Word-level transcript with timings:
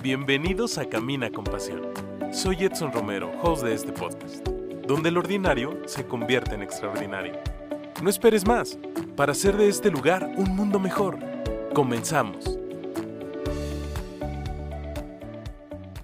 Bienvenidos 0.00 0.78
a 0.78 0.88
Camina 0.88 1.28
con 1.28 1.42
Pasión. 1.42 1.82
Soy 2.32 2.62
Edson 2.62 2.92
Romero, 2.92 3.32
host 3.42 3.64
de 3.64 3.74
este 3.74 3.90
podcast, 3.90 4.46
donde 4.86 5.08
el 5.08 5.16
ordinario 5.16 5.82
se 5.88 6.06
convierte 6.06 6.54
en 6.54 6.62
extraordinario. 6.62 7.32
No 8.00 8.08
esperes 8.08 8.46
más 8.46 8.78
para 9.16 9.32
hacer 9.32 9.56
de 9.56 9.68
este 9.68 9.90
lugar 9.90 10.32
un 10.36 10.54
mundo 10.54 10.78
mejor. 10.78 11.18
Comenzamos. 11.74 12.58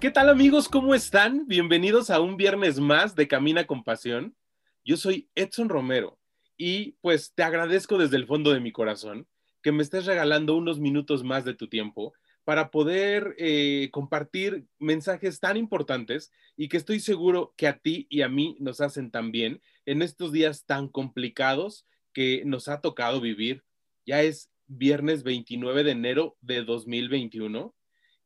¿Qué 0.01 0.11
tal 0.11 0.27
amigos? 0.27 0.67
¿Cómo 0.67 0.93
están? 0.93 1.47
Bienvenidos 1.47 2.09
a 2.09 2.19
un 2.19 2.35
viernes 2.35 2.81
más 2.81 3.15
de 3.15 3.29
Camina 3.29 3.65
con 3.65 3.85
Pasión. 3.85 4.35
Yo 4.83 4.97
soy 4.97 5.29
Edson 5.35 5.69
Romero 5.69 6.19
y 6.57 6.97
pues 6.99 7.33
te 7.33 7.43
agradezco 7.43 7.97
desde 7.97 8.17
el 8.17 8.27
fondo 8.27 8.51
de 8.51 8.59
mi 8.59 8.73
corazón 8.73 9.25
que 9.61 9.71
me 9.71 9.83
estés 9.83 10.05
regalando 10.05 10.53
unos 10.55 10.79
minutos 10.81 11.23
más 11.23 11.45
de 11.45 11.53
tu 11.53 11.69
tiempo 11.69 12.13
para 12.45 12.69
poder 12.69 13.35
eh, 13.39 13.89
compartir 13.91 14.65
mensajes 14.77 15.39
tan 15.39 15.57
importantes 15.57 16.31
y 16.55 16.69
que 16.69 16.77
estoy 16.77 16.99
seguro 16.99 17.53
que 17.57 17.67
a 17.67 17.79
ti 17.79 18.05
y 18.09 18.21
a 18.21 18.29
mí 18.29 18.55
nos 18.59 18.81
hacen 18.81 19.09
también 19.09 19.61
en 19.85 20.03
estos 20.03 20.31
días 20.31 20.63
tan 20.65 20.87
complicados 20.87 21.87
que 22.13 22.43
nos 22.45 22.67
ha 22.67 22.81
tocado 22.81 23.19
vivir. 23.19 23.63
Ya 24.05 24.21
es 24.21 24.51
viernes 24.67 25.23
29 25.23 25.83
de 25.83 25.91
enero 25.91 26.37
de 26.41 26.63
2021 26.63 27.75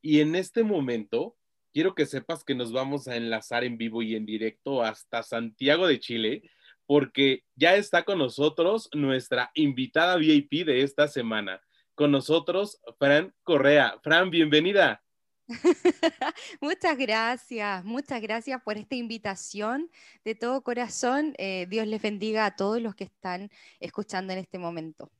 y 0.01 0.19
en 0.19 0.35
este 0.35 0.63
momento 0.63 1.37
quiero 1.73 1.95
que 1.95 2.05
sepas 2.05 2.43
que 2.43 2.55
nos 2.55 2.73
vamos 2.73 3.07
a 3.07 3.15
enlazar 3.15 3.63
en 3.63 3.77
vivo 3.77 4.01
y 4.01 4.15
en 4.15 4.25
directo 4.25 4.83
hasta 4.83 5.23
Santiago 5.23 5.87
de 5.87 5.99
Chile 5.99 6.43
porque 6.85 7.43
ya 7.55 7.75
está 7.75 8.03
con 8.03 8.17
nosotros 8.17 8.89
nuestra 8.93 9.49
invitada 9.53 10.17
VIP 10.17 10.65
de 10.65 10.81
esta 10.81 11.07
semana 11.07 11.61
con 11.99 12.11
nosotros 12.11 12.79
Fran 12.97 13.33
Correa. 13.43 13.99
Fran, 14.01 14.29
bienvenida. 14.29 15.03
muchas 16.61 16.97
gracias, 16.97 17.83
muchas 17.83 18.21
gracias 18.21 18.61
por 18.63 18.77
esta 18.77 18.95
invitación 18.95 19.91
de 20.23 20.33
todo 20.33 20.61
corazón. 20.61 21.33
Eh, 21.37 21.65
Dios 21.67 21.87
les 21.87 22.01
bendiga 22.01 22.45
a 22.45 22.55
todos 22.55 22.81
los 22.81 22.95
que 22.95 23.03
están 23.03 23.51
escuchando 23.81 24.31
en 24.31 24.39
este 24.39 24.57
momento. 24.57 25.11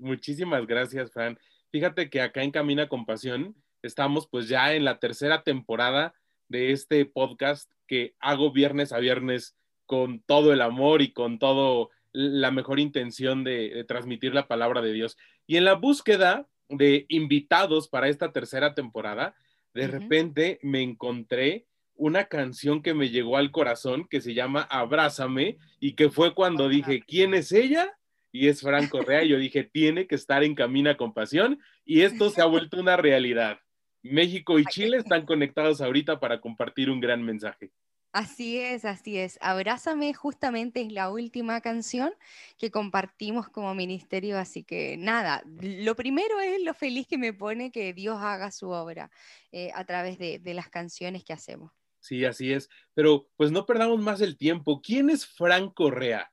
Muchísimas 0.00 0.66
gracias, 0.66 1.12
Fran. 1.12 1.38
Fíjate 1.70 2.10
que 2.10 2.20
acá 2.20 2.42
en 2.42 2.50
Camina 2.50 2.88
con 2.88 3.06
Pasión 3.06 3.54
estamos 3.82 4.26
pues 4.28 4.48
ya 4.48 4.74
en 4.74 4.84
la 4.84 4.98
tercera 4.98 5.44
temporada 5.44 6.12
de 6.48 6.72
este 6.72 7.06
podcast 7.06 7.70
que 7.86 8.16
hago 8.18 8.50
viernes 8.50 8.92
a 8.92 8.98
viernes 8.98 9.54
con 9.84 10.18
todo 10.22 10.52
el 10.52 10.60
amor 10.60 11.02
y 11.02 11.12
con 11.12 11.38
todo 11.38 11.90
la 12.16 12.50
mejor 12.50 12.80
intención 12.80 13.44
de, 13.44 13.84
transmitir 13.86 14.32
la 14.34 14.48
palabra 14.48 14.80
de 14.80 14.92
Dios. 14.92 15.18
Y 15.46 15.58
en 15.58 15.66
la 15.66 15.74
búsqueda 15.74 16.48
de 16.70 17.04
invitados 17.10 17.88
para 17.88 18.08
esta 18.08 18.32
tercera 18.32 18.74
temporada, 18.74 19.34
de 19.74 19.86
repente 19.86 20.58
me 20.62 20.82
encontré 20.82 21.66
una 21.94 22.24
canción 22.24 22.82
que 22.82 22.94
me 22.94 23.10
llegó 23.10 23.36
al 23.36 23.50
corazón 23.50 24.08
que 24.08 24.22
se 24.22 24.32
llama 24.32 24.62
Abrázame 24.62 25.58
y 25.78 25.92
que 25.92 26.08
fue 26.08 26.34
cuando 26.34 26.70
dije, 26.70 27.02
¿quién 27.06 27.34
es 27.34 27.52
ella? 27.52 27.98
Y 28.32 28.48
es 28.48 28.62
Fran 28.62 28.88
Correa. 28.88 29.22
Y 29.22 29.28
yo 29.28 29.38
dije, 29.38 29.64
tiene 29.72 30.06
que 30.06 30.14
estar 30.14 30.42
en 30.42 30.54
Camina 30.54 30.96
con 30.96 31.12
Pasión 31.12 31.60
y 31.84 32.00
esto 32.00 32.30
se 32.30 32.40
ha 32.40 32.46
vuelto 32.46 32.80
una 32.80 32.96
realidad. 32.96 33.58
México 34.02 34.58
y 34.58 34.64
Chile 34.64 34.96
están 34.96 35.26
conectados 35.26 35.82
ahorita 35.82 36.18
para 36.18 36.40
compartir 36.40 36.88
un 36.88 37.00
gran 37.00 37.22
mensaje. 37.22 37.72
Así 38.16 38.58
es, 38.58 38.86
así 38.86 39.18
es. 39.18 39.38
Abrázame 39.42 40.14
justamente 40.14 40.80
es 40.80 40.90
la 40.90 41.10
última 41.10 41.60
canción 41.60 42.14
que 42.56 42.70
compartimos 42.70 43.50
como 43.50 43.74
ministerio, 43.74 44.38
así 44.38 44.64
que 44.64 44.96
nada, 44.96 45.42
lo 45.44 45.94
primero 45.96 46.40
es 46.40 46.62
lo 46.62 46.72
feliz 46.72 47.06
que 47.06 47.18
me 47.18 47.34
pone 47.34 47.70
que 47.70 47.92
Dios 47.92 48.16
haga 48.18 48.50
su 48.52 48.70
obra 48.70 49.10
eh, 49.52 49.70
a 49.74 49.84
través 49.84 50.16
de, 50.18 50.40
las 50.54 50.70
canciones 50.70 51.24
que 51.24 51.34
hacemos. 51.34 51.72
Sí, 52.00 52.24
así 52.24 52.54
es. 52.54 52.70
Pero 52.94 53.28
pues 53.36 53.50
no 53.50 53.66
perdamos 53.66 54.00
más 54.00 54.22
el 54.22 54.38
tiempo. 54.38 54.80
¿Quién 54.80 55.10
es 55.10 55.26
Fran 55.26 55.68
Correa? 55.68 56.32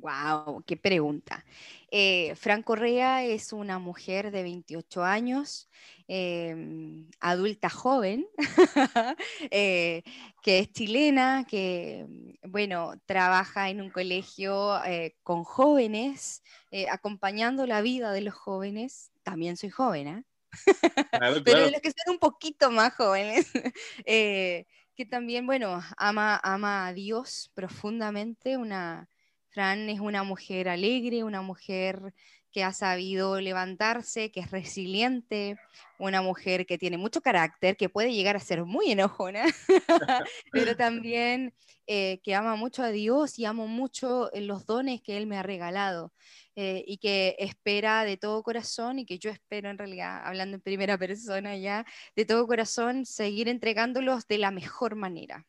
Wow, 0.00 0.62
qué 0.66 0.76
pregunta. 0.76 1.44
Eh, 1.90 2.34
Fran 2.34 2.62
Correa 2.62 3.24
es 3.24 3.52
una 3.52 3.78
mujer 3.78 4.30
de 4.30 4.42
28 4.42 5.04
años, 5.04 5.68
em, 6.08 7.08
adulta 7.20 7.70
joven, 7.70 8.26
eh, 9.50 10.02
que 10.42 10.58
es 10.58 10.72
chilena, 10.72 11.44
que, 11.48 12.06
bueno, 12.42 12.94
trabaja 13.06 13.70
en 13.70 13.80
un 13.80 13.90
colegio 13.90 14.84
eh, 14.84 15.16
con 15.22 15.44
jóvenes, 15.44 16.42
acompañando 16.90 17.66
la 17.66 17.80
vida 17.80 18.12
de 18.12 18.20
los 18.20 18.34
jóvenes. 18.34 19.10
También 19.22 19.56
soy 19.56 19.70
joven, 19.70 20.26
Pero 21.44 21.64
de 21.64 21.70
los 21.70 21.80
que 21.80 21.90
son 21.90 22.14
un 22.14 22.18
poquito 22.18 22.70
más 22.70 22.94
jóvenes. 22.94 23.50
que 24.04 25.04
también, 25.08 25.46
bueno, 25.46 25.82
ama, 25.98 26.40
ama 26.42 26.86
a 26.86 26.92
Dios 26.92 27.50
profundamente, 27.54 28.56
una 28.56 29.08
Fran 29.56 29.88
es 29.88 30.00
una 30.00 30.22
mujer 30.22 30.68
alegre, 30.68 31.24
una 31.24 31.40
mujer 31.40 32.12
que 32.52 32.62
ha 32.62 32.74
sabido 32.74 33.40
levantarse, 33.40 34.30
que 34.30 34.40
es 34.40 34.50
resiliente, 34.50 35.56
una 35.98 36.20
mujer 36.20 36.66
que 36.66 36.76
tiene 36.76 36.98
mucho 36.98 37.22
carácter, 37.22 37.74
que 37.78 37.88
puede 37.88 38.12
llegar 38.12 38.36
a 38.36 38.40
ser 38.40 38.66
muy 38.66 38.90
enojona, 38.90 39.44
pero 40.52 40.76
también 40.76 41.54
eh, 41.86 42.20
que 42.22 42.34
ama 42.34 42.54
mucho 42.56 42.82
a 42.82 42.90
Dios 42.90 43.38
y 43.38 43.46
amo 43.46 43.66
mucho 43.66 44.28
los 44.34 44.66
dones 44.66 45.00
que 45.00 45.16
Él 45.16 45.26
me 45.26 45.38
ha 45.38 45.42
regalado 45.42 46.12
eh, 46.54 46.84
y 46.86 46.98
que 46.98 47.34
espera 47.38 48.04
de 48.04 48.18
todo 48.18 48.42
corazón 48.42 48.98
y 48.98 49.06
que 49.06 49.18
yo 49.18 49.30
espero 49.30 49.70
en 49.70 49.78
realidad, 49.78 50.20
hablando 50.22 50.56
en 50.56 50.60
primera 50.60 50.98
persona 50.98 51.56
ya, 51.56 51.86
de 52.14 52.26
todo 52.26 52.46
corazón, 52.46 53.06
seguir 53.06 53.48
entregándolos 53.48 54.28
de 54.28 54.36
la 54.36 54.50
mejor 54.50 54.96
manera 54.96 55.46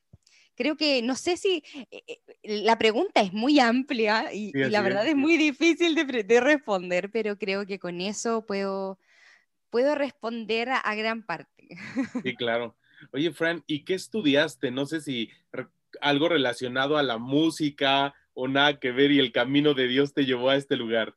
creo 0.57 0.75
que, 0.75 1.01
no 1.01 1.16
sé 1.16 1.38
si 1.38 1.63
eh, 1.91 2.03
eh, 2.07 2.19
la 2.63 2.78
pregunta 2.78 3.22
es 3.22 3.31
muy 3.31 3.59
amplia 3.59 4.34
y, 4.34 4.51
la 4.51 4.81
verdad 4.81 5.07
es, 5.07 5.16
muy 5.16 5.38
difícil 5.38 5.95
de, 5.95 6.41
responder, 6.41 7.09
pero 7.12 7.38
creo 7.38 7.66
que 7.66 7.79
con 7.79 8.01
eso 8.01 8.45
puedo, 8.45 9.00
puedo 9.69 9.95
responder 9.95 10.69
a, 10.69 10.95
gran 10.95 11.23
parte. 11.23 11.78
Sí, 12.23 12.35
claro. 12.35 12.75
Oye, 13.13 13.31
Fran, 13.31 13.63
¿y 13.68 13.85
qué 13.85 13.94
estudiaste? 13.94 14.72
No 14.72 14.85
sé 14.88 15.00
si 15.01 15.29
algo 16.01 16.28
relacionado 16.28 16.97
a 16.97 17.03
la 17.03 17.19
música 17.19 18.13
o 18.34 18.47
nada 18.47 18.79
que 18.79 18.91
ver 18.91 19.12
y 19.12 19.19
el 19.19 19.31
camino 19.31 19.74
de 19.74 19.88
Dios 19.88 20.13
te 20.13 20.25
llevó 20.25 20.50
a 20.50 20.56
este 20.56 20.75
lugar. 20.75 21.16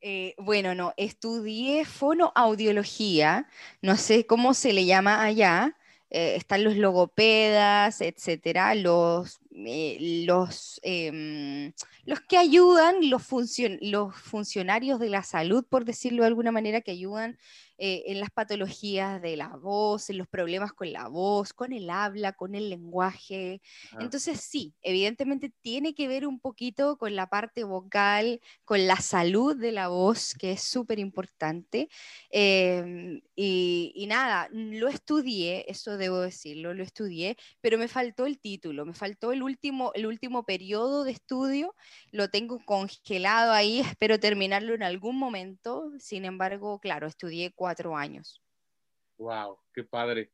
Eh, 0.00 0.34
bueno, 0.38 0.74
no, 0.74 0.94
estudié 0.96 1.84
fonoaudiología, 1.84 3.46
no 3.82 3.96
sé 3.96 4.26
cómo 4.26 4.52
se 4.52 4.72
le 4.72 4.84
llama 4.84 5.22
allá, 5.22 5.76
eh, 6.14 6.36
están 6.36 6.62
los 6.62 6.76
logopedas, 6.76 8.02
etcétera, 8.02 8.74
los, 8.74 9.40
eh, 9.50 9.96
los, 10.26 10.78
em, 10.82 11.72
los 12.04 12.20
que 12.20 12.36
ayudan, 12.36 13.08
los, 13.08 13.22
los 13.80 14.14
funcionarios 14.14 15.00
de 15.00 15.08
la 15.08 15.22
salud, 15.22 15.64
por 15.66 15.86
decirlo 15.86 16.22
de 16.22 16.26
alguna 16.28 16.52
manera, 16.52 16.82
que 16.82 16.90
ayudan 16.90 17.38
eh, 17.84 18.04
en 18.12 18.20
las 18.20 18.30
patologías 18.30 19.20
de 19.20 19.36
la 19.36 19.48
voz, 19.48 20.08
en 20.08 20.16
los 20.16 20.28
problemas 20.28 20.72
con 20.72 20.92
la 20.92 21.08
voz, 21.08 21.52
con 21.52 21.72
el 21.72 21.90
habla, 21.90 22.32
con 22.32 22.54
el 22.54 22.70
lenguaje. 22.70 23.60
Entonces 23.98 24.40
sí, 24.40 24.72
evidentemente 24.82 25.52
tiene 25.62 25.92
que 25.92 26.06
ver 26.06 26.24
un 26.28 26.38
poquito 26.38 26.96
con 26.96 27.16
la 27.16 27.26
parte 27.26 27.64
vocal, 27.64 28.40
con 28.64 28.86
la 28.86 28.98
salud 28.98 29.56
de 29.56 29.72
la 29.72 29.88
voz, 29.88 30.34
que 30.38 30.52
es 30.52 30.62
súper 30.62 31.00
importante. 31.00 31.88
Em, 32.30 33.20
y, 33.34 34.04
nada, 34.06 34.48
lo 34.52 34.86
estudié, 34.86 35.64
eso 35.68 35.96
debo 35.96 36.20
decirlo, 36.20 36.74
lo 36.74 36.84
estudié, 36.84 37.36
pero 37.60 37.78
me 37.78 37.88
faltó 37.88 38.26
el 38.26 38.38
título, 38.38 38.86
me 38.86 38.94
faltó 38.94 39.32
el 39.32 39.42
último, 39.42 39.90
el 39.94 40.06
último 40.06 40.44
periodo 40.44 41.02
de 41.02 41.10
estudio, 41.10 41.74
lo 42.12 42.28
tengo 42.28 42.64
congelado 42.64 43.50
ahí, 43.52 43.80
espero 43.98 44.20
terminarlo 44.20 44.72
en 44.74 44.84
algún 44.84 45.18
momento. 45.18 45.90
Sin 45.98 46.24
embargo, 46.24 46.78
claro, 46.78 47.08
estudié 47.08 47.50
cuatro 47.52 47.71
años. 47.96 48.40
Wow, 49.18 49.58
qué 49.72 49.84
padre. 49.84 50.30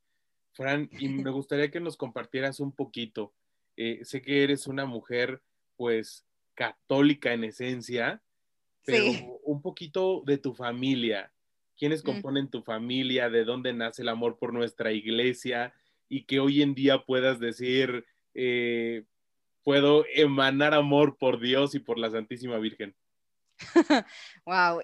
Fran, 0.53 0.89
y 0.93 1.09
me 1.09 1.31
gustaría 1.31 1.71
que 1.71 1.81
nos 1.81 1.97
compartieras 1.97 2.61
un 2.61 2.73
poquito. 2.73 3.33
Eh, 3.77 4.01
sé 4.05 4.23
que 4.23 4.43
eres 4.43 4.67
una 4.67 4.87
mujer, 4.87 5.43
pues, 5.77 6.25
católica 6.55 7.33
en 7.33 7.45
esencia, 7.45 8.23
pero 8.85 9.05
un 9.45 9.63
poquito 9.63 10.23
de 10.27 10.39
tu 10.39 10.55
familia. 10.55 11.33
¿Quiénes 11.77 12.03
mm. 12.03 12.07
componen 12.07 12.51
tu 12.51 12.63
familia? 12.63 13.31
¿De 13.31 13.45
dónde 13.45 13.73
nace 13.73 14.03
el 14.03 14.09
amor 14.09 14.39
por 14.39 14.53
nuestra 14.53 14.93
iglesia? 14.93 15.73
Y 16.09 16.25
que 16.25 16.41
hoy 16.41 16.63
en 16.63 16.75
día 16.75 17.05
puedas 17.05 17.39
decir, 17.39 18.05
eh, 18.35 19.05
puedo 19.63 20.07
emanar 20.15 20.75
amor 20.75 21.19
por 21.19 21.39
Dios 21.39 21.75
y 21.75 21.79
por 21.79 21.99
la 21.99 22.11
Santísima 22.11 22.59
Virgen. 22.59 22.97
wow. 24.47 24.81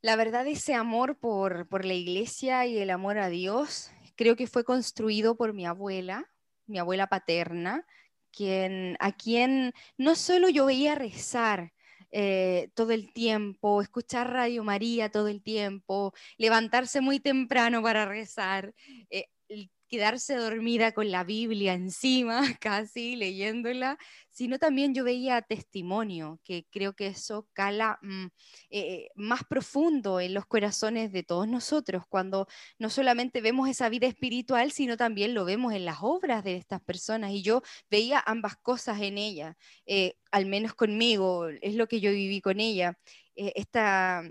La 0.00 0.14
verdad, 0.14 0.46
ese 0.46 0.74
amor 0.74 1.18
por, 1.18 1.84
la 1.84 1.94
iglesia 1.94 2.66
y 2.66 2.78
el 2.78 2.90
amor 2.90 3.18
a 3.18 3.28
Dios, 3.28 3.90
creo 4.14 4.36
que 4.36 4.46
fue 4.46 4.62
construido 4.62 5.36
por 5.36 5.54
mi 5.54 5.66
abuela, 5.66 6.30
mi 6.66 6.78
abuela 6.78 7.08
paterna, 7.08 7.84
quien, 8.30 8.96
a 9.00 9.10
quien 9.12 9.72
no 9.96 10.14
solo 10.14 10.48
yo 10.50 10.66
veía 10.66 10.94
rezar, 10.94 11.72
eh, 12.12 12.70
todo 12.74 12.92
el 12.92 13.12
tiempo, 13.12 13.82
escuchar 13.82 14.32
Radio 14.32 14.62
María 14.62 15.10
todo 15.10 15.28
el 15.28 15.42
tiempo, 15.42 16.14
levantarse 16.38 17.00
muy 17.00 17.18
temprano 17.18 17.82
para 17.82 18.06
rezar, 18.06 18.74
eh, 19.10 19.26
quedarse 19.88 20.36
dormida 20.36 20.92
con 20.92 21.10
la 21.10 21.24
Biblia 21.24 21.74
encima, 21.74 22.40
casi 22.60 23.16
leyéndola, 23.16 23.98
sino 24.30 24.58
también 24.58 24.94
yo 24.94 25.02
veía 25.02 25.42
testimonio, 25.42 26.38
que 26.44 26.66
creo 26.70 26.94
que 26.94 27.08
eso 27.08 27.48
cala 27.52 27.98
mm, 28.02 28.26
eh, 28.70 29.08
más 29.16 29.42
profundo 29.44 30.20
en 30.20 30.34
los 30.34 30.46
corazones 30.46 31.10
de 31.12 31.24
todos 31.24 31.48
nosotros, 31.48 32.04
cuando 32.08 32.46
no 32.78 32.90
solamente 32.90 33.40
vemos 33.40 33.68
esa 33.68 33.88
vida 33.88 34.06
espiritual, 34.06 34.70
sino 34.70 34.96
también 34.96 35.34
lo 35.34 35.44
vemos 35.44 35.72
en 35.72 35.84
las 35.84 35.98
obras 36.02 36.44
de 36.44 36.56
estas 36.56 36.80
personas. 36.80 37.32
Y 37.32 37.42
yo 37.42 37.62
veía 37.90 38.22
ambas 38.24 38.56
cosas 38.56 39.00
en 39.00 39.18
ella, 39.18 39.56
eh, 39.86 40.14
al 40.30 40.46
menos 40.46 40.74
conmigo, 40.74 41.48
es 41.48 41.74
lo 41.74 41.88
que 41.88 42.00
yo 42.00 42.12
viví 42.12 42.40
con 42.40 42.60
ella. 42.60 42.98
Eh, 43.34 43.52
esta, 43.56 44.22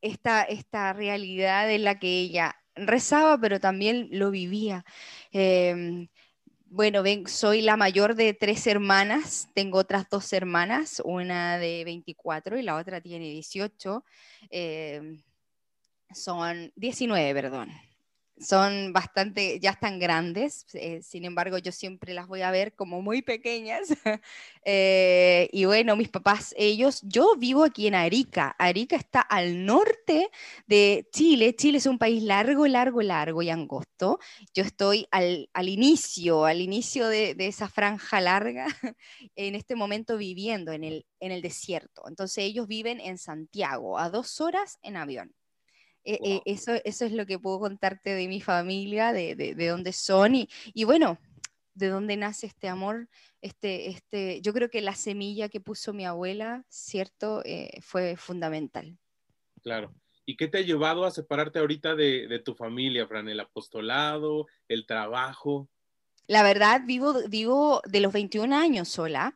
esta, 0.00 0.42
esta 0.44 0.92
realidad 0.92 1.70
en 1.70 1.84
la 1.84 1.98
que 1.98 2.20
ella 2.20 2.61
rezaba, 2.74 3.38
pero 3.38 3.60
también 3.60 4.08
lo 4.10 4.30
vivía. 4.30 4.84
Em, 5.32 6.08
bueno, 6.66 7.02
soy 7.26 7.60
la 7.62 7.76
mayor 7.76 8.14
de 8.14 8.34
tres 8.34 8.66
hermanas, 8.66 9.48
tengo 9.54 9.78
otras 9.78 10.08
dos 10.10 10.32
hermanas, 10.32 11.02
una 11.04 11.58
de 11.58 11.84
24 11.84 12.58
y 12.58 12.62
la 12.62 12.76
otra 12.76 13.00
tiene 13.00 13.26
18, 13.28 14.04
em, 14.50 15.22
son 16.14 16.72
19, 16.76 17.34
perdón 17.34 17.91
son 18.42 18.92
bastante, 18.92 19.58
ya 19.60 19.70
están 19.70 19.98
grandes, 19.98 20.66
eh, 20.74 21.00
sin 21.02 21.24
embargo 21.24 21.58
yo 21.58 21.72
siempre 21.72 22.14
las 22.14 22.26
voy 22.26 22.42
a 22.42 22.50
ver 22.50 22.74
como 22.74 23.02
muy 23.02 23.22
pequeñas. 23.22 23.88
Eh, 24.64 25.48
y 25.52 25.64
bueno, 25.64 25.96
mis 25.96 26.08
papás, 26.08 26.54
ellos, 26.56 27.00
yo 27.02 27.34
vivo 27.36 27.64
aquí 27.64 27.88
en 27.88 27.96
Arica. 27.96 28.54
Arica 28.60 28.94
está 28.94 29.20
al 29.20 29.66
norte 29.66 30.30
de 30.68 31.08
Chile. 31.10 31.56
Chile 31.56 31.78
es 31.78 31.86
un 31.86 31.98
país 31.98 32.22
largo, 32.22 32.68
largo, 32.68 33.02
largo 33.02 33.42
y 33.42 33.50
angosto. 33.50 34.20
Yo 34.54 34.62
estoy 34.62 35.08
al, 35.10 35.50
al 35.52 35.68
inicio, 35.68 36.44
al 36.44 36.60
inicio 36.60 37.08
de, 37.08 37.34
de, 37.34 37.48
esa 37.48 37.68
franja 37.68 38.20
larga, 38.20 38.66
en 39.34 39.56
este 39.56 39.74
momento 39.74 40.16
viviendo 40.16 40.70
en 40.70 40.84
el, 40.84 41.06
en 41.18 41.32
el 41.32 41.42
desierto. 41.42 42.04
Entonces 42.06 42.44
ellos 42.44 42.68
viven 42.68 43.00
en 43.00 43.18
Santiago, 43.18 43.98
a 43.98 44.10
dos 44.10 44.40
horas 44.40 44.78
en 44.82 44.96
avión. 44.96 45.34
Eh, 46.04 46.18
eh, 46.22 46.42
eso, 46.46 46.72
eso 46.84 47.04
es 47.04 47.12
lo 47.12 47.26
que 47.26 47.38
puedo 47.38 47.60
contarte 47.60 48.10
de 48.10 48.26
mi 48.26 48.40
familia, 48.40 49.12
de, 49.12 49.36
de, 49.36 49.66
dónde 49.68 49.92
son 49.92 50.34
y, 50.34 50.48
y, 50.74 50.84
bueno, 50.84 51.18
de 51.74 51.88
dónde 51.88 52.16
nace 52.16 52.46
este 52.46 52.68
amor. 52.68 53.08
Este, 53.40 53.88
este, 53.88 54.40
yo 54.40 54.52
creo 54.52 54.68
que 54.68 54.80
la 54.80 54.94
semilla 54.94 55.48
que 55.48 55.60
puso 55.60 55.92
mi 55.92 56.04
abuela, 56.04 56.64
¿cierto? 56.68 57.42
Eh, 57.44 57.80
fue 57.82 58.16
fundamental. 58.16 58.98
Claro. 59.62 59.94
¿Y 60.26 60.36
qué 60.36 60.48
te 60.48 60.58
ha 60.58 60.62
llevado 60.62 61.04
a 61.04 61.10
separarte 61.10 61.58
ahorita 61.58 61.94
de, 61.94 62.26
de, 62.28 62.38
tu 62.38 62.54
familia, 62.54 63.06
Fran? 63.06 63.28
¿El 63.28 63.40
apostolado, 63.40 64.46
el 64.68 64.86
trabajo? 64.86 65.68
La 66.26 66.42
verdad, 66.42 66.82
vivo, 66.84 67.14
vivo 67.28 67.80
de 67.86 68.00
los 68.00 68.12
21 68.12 68.52
años 68.54 68.88
sola. 68.88 69.34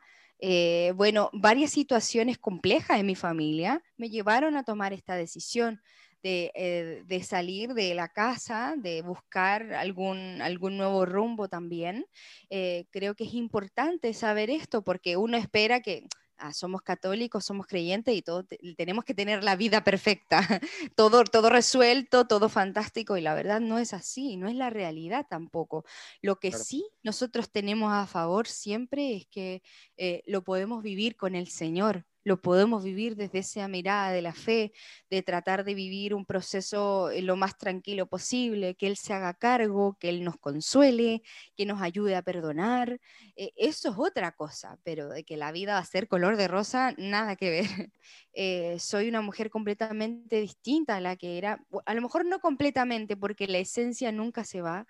bueno, 0.94 1.30
varias 1.32 1.70
situaciones 1.70 2.38
complejas 2.38 3.00
en 3.00 3.06
mi 3.06 3.16
familia 3.16 3.82
me 3.96 4.10
llevaron 4.10 4.56
a 4.56 4.64
tomar 4.64 4.92
esta 4.92 5.16
decisión. 5.16 5.80
Eh, 6.22 7.04
de, 7.06 7.22
salir 7.22 7.72
de 7.74 7.94
la 7.94 8.08
casa, 8.08 8.74
de 8.76 9.02
buscar 9.02 9.72
algún, 9.74 10.40
algún 10.42 10.76
nuevo 10.76 11.06
rumbo 11.06 11.48
también. 11.48 12.06
Eh, 12.50 12.86
creo 12.90 13.14
que 13.14 13.24
es 13.24 13.34
importante 13.34 14.12
saber 14.12 14.50
esto 14.50 14.82
porque 14.82 15.16
uno 15.16 15.36
espera 15.36 15.80
que... 15.80 16.06
Ah, 16.38 16.52
somos 16.52 16.82
católicos, 16.82 17.46
somos 17.46 17.66
creyentes 17.66 18.14
y 18.14 18.20
todo, 18.20 18.44
tenemos 18.76 19.06
que 19.06 19.14
tener 19.14 19.42
la 19.42 19.56
vida 19.56 19.82
perfecta, 19.84 20.40
todo, 20.94 21.24
todo 21.24 21.48
resuelto, 21.48 22.26
todo 22.26 22.50
fantástico 22.50 23.16
y 23.16 23.22
la 23.22 23.34
verdad 23.34 23.58
no 23.58 23.78
es 23.78 23.94
así, 23.94 24.36
no 24.36 24.46
es 24.46 24.54
la 24.54 24.68
realidad 24.68 25.26
tampoco. 25.30 25.86
Lo 26.20 26.38
que 26.38 26.52
sí 26.52 26.86
nosotros 27.02 27.50
tenemos 27.50 27.90
a 27.90 28.06
favor 28.06 28.48
siempre 28.48 29.16
es 29.16 29.26
que 29.28 29.62
eh, 29.96 30.22
lo 30.26 30.42
podemos 30.44 30.82
vivir 30.82 31.16
con 31.16 31.34
el 31.34 31.48
Señor, 31.48 32.04
lo 32.26 32.42
podemos 32.42 32.82
vivir 32.82 33.14
desde 33.14 33.38
esa 33.38 33.68
mirada 33.68 34.10
de 34.10 34.20
la 34.20 34.34
fe, 34.34 34.72
de 35.10 35.22
tratar 35.22 35.62
de 35.62 35.74
vivir 35.74 36.12
un 36.12 36.26
proceso 36.26 37.08
eh, 37.08 37.22
lo 37.22 37.36
más 37.36 37.56
tranquilo 37.56 38.08
posible, 38.08 38.74
que 38.74 38.88
Él 38.88 38.96
se 38.96 39.14
haga 39.14 39.32
cargo, 39.34 39.96
que 40.00 40.08
Él 40.08 40.24
nos 40.24 40.36
consuele, 40.36 41.22
que 41.56 41.66
nos 41.66 41.80
ayude 41.80 42.16
a 42.16 42.22
perdonar. 42.22 42.98
Eh, 43.36 43.52
eso 43.54 43.90
es 43.90 43.94
otra 43.96 44.32
cosa, 44.32 44.76
pero 44.82 45.08
de 45.08 45.22
que 45.22 45.36
la 45.36 45.52
vida 45.52 45.74
va 45.74 45.78
a 45.78 45.84
ser 45.84 46.08
color 46.08 46.36
de 46.36 46.48
rosa, 46.48 46.94
nada 46.98 47.36
que 47.36 47.50
ver. 47.50 47.66
Eh, 48.38 48.76
soy 48.78 49.08
una 49.08 49.22
mujer 49.22 49.48
completamente 49.48 50.42
distinta 50.42 50.96
a 50.96 51.00
la 51.00 51.16
que 51.16 51.38
era, 51.38 51.64
a 51.86 51.94
lo 51.94 52.02
mejor 52.02 52.26
no 52.26 52.38
completamente, 52.38 53.16
porque 53.16 53.48
la 53.48 53.56
esencia 53.56 54.12
nunca 54.12 54.44
se 54.44 54.60
va, 54.60 54.86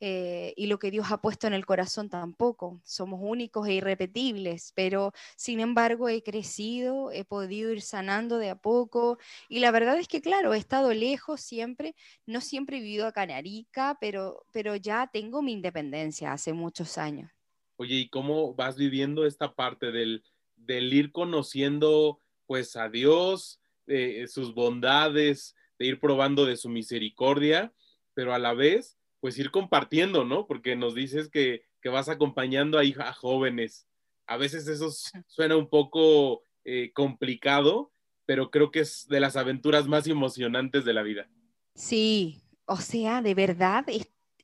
eh, 0.00 0.52
y 0.56 0.66
lo 0.66 0.78
que 0.78 0.90
Dios 0.90 1.06
ha 1.10 1.20
puesto 1.20 1.46
en 1.46 1.54
el 1.54 1.64
corazón 1.64 2.08
tampoco. 2.08 2.80
Somos 2.84 3.20
únicos 3.22 3.66
e 3.66 3.74
irrepetibles, 3.74 4.72
pero 4.74 5.12
sin 5.36 5.60
embargo 5.60 6.08
he 6.08 6.22
crecido, 6.22 7.10
he 7.12 7.24
podido 7.24 7.72
ir 7.72 7.80
sanando 7.80 8.38
de 8.38 8.50
a 8.50 8.56
poco 8.56 9.18
y 9.48 9.60
la 9.60 9.70
verdad 9.70 9.98
es 9.98 10.08
que 10.08 10.20
claro, 10.20 10.52
he 10.52 10.58
estado 10.58 10.92
lejos 10.92 11.40
siempre, 11.40 11.94
no 12.26 12.40
siempre 12.40 12.76
he 12.78 12.80
vivido 12.80 13.06
acá 13.06 13.22
en 13.24 13.30
Arica, 13.30 13.96
pero, 14.00 14.44
pero 14.52 14.76
ya 14.76 15.08
tengo 15.12 15.42
mi 15.42 15.52
independencia 15.52 16.32
hace 16.32 16.52
muchos 16.52 16.98
años. 16.98 17.30
Oye, 17.76 17.96
¿y 17.96 18.08
cómo 18.08 18.54
vas 18.54 18.76
viviendo 18.76 19.26
esta 19.26 19.54
parte 19.54 19.92
del, 19.92 20.22
del 20.56 20.92
ir 20.92 21.12
conociendo 21.12 22.20
pues 22.46 22.76
a 22.76 22.88
Dios, 22.88 23.60
eh, 23.86 24.26
sus 24.28 24.54
bondades, 24.54 25.54
de 25.78 25.86
ir 25.86 26.00
probando 26.00 26.46
de 26.46 26.56
su 26.56 26.68
misericordia, 26.68 27.72
pero 28.14 28.34
a 28.34 28.38
la 28.38 28.54
vez 28.54 28.96
pues 29.20 29.38
ir 29.38 29.50
compartiendo, 29.50 30.24
¿no? 30.24 30.46
Porque 30.46 30.76
nos 30.76 30.94
dices 30.94 31.28
que, 31.28 31.62
vas 31.84 32.08
acompañando 32.08 32.80
a, 32.80 32.82
a, 32.82 33.12
jóvenes. 33.12 33.86
A 34.26 34.36
veces 34.36 34.66
eso 34.66 34.90
suena 35.28 35.56
un 35.56 35.68
poco 35.68 36.42
eh, 36.64 36.90
complicado, 36.92 37.92
pero 38.24 38.50
creo 38.50 38.72
que 38.72 38.80
es 38.80 39.06
de 39.08 39.20
las 39.20 39.36
aventuras 39.36 39.86
más 39.86 40.08
emocionantes 40.08 40.84
de 40.84 40.92
la 40.92 41.02
vida. 41.02 41.28
Sí, 41.76 42.42
o 42.64 42.78
sea, 42.78 43.22
de 43.22 43.34
verdad, 43.34 43.86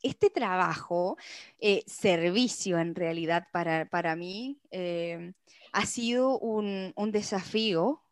este 0.02 0.30
trabajo, 0.30 1.16
eh, 1.58 1.82
servicio 1.86 2.78
en 2.78 2.94
realidad 2.94 3.48
para, 3.52 3.86
para 3.86 4.14
mí, 4.14 4.60
eh, 4.70 5.32
ha 5.72 5.86
sido 5.86 6.38
un, 6.38 6.92
un 6.94 7.10
desafío, 7.10 8.02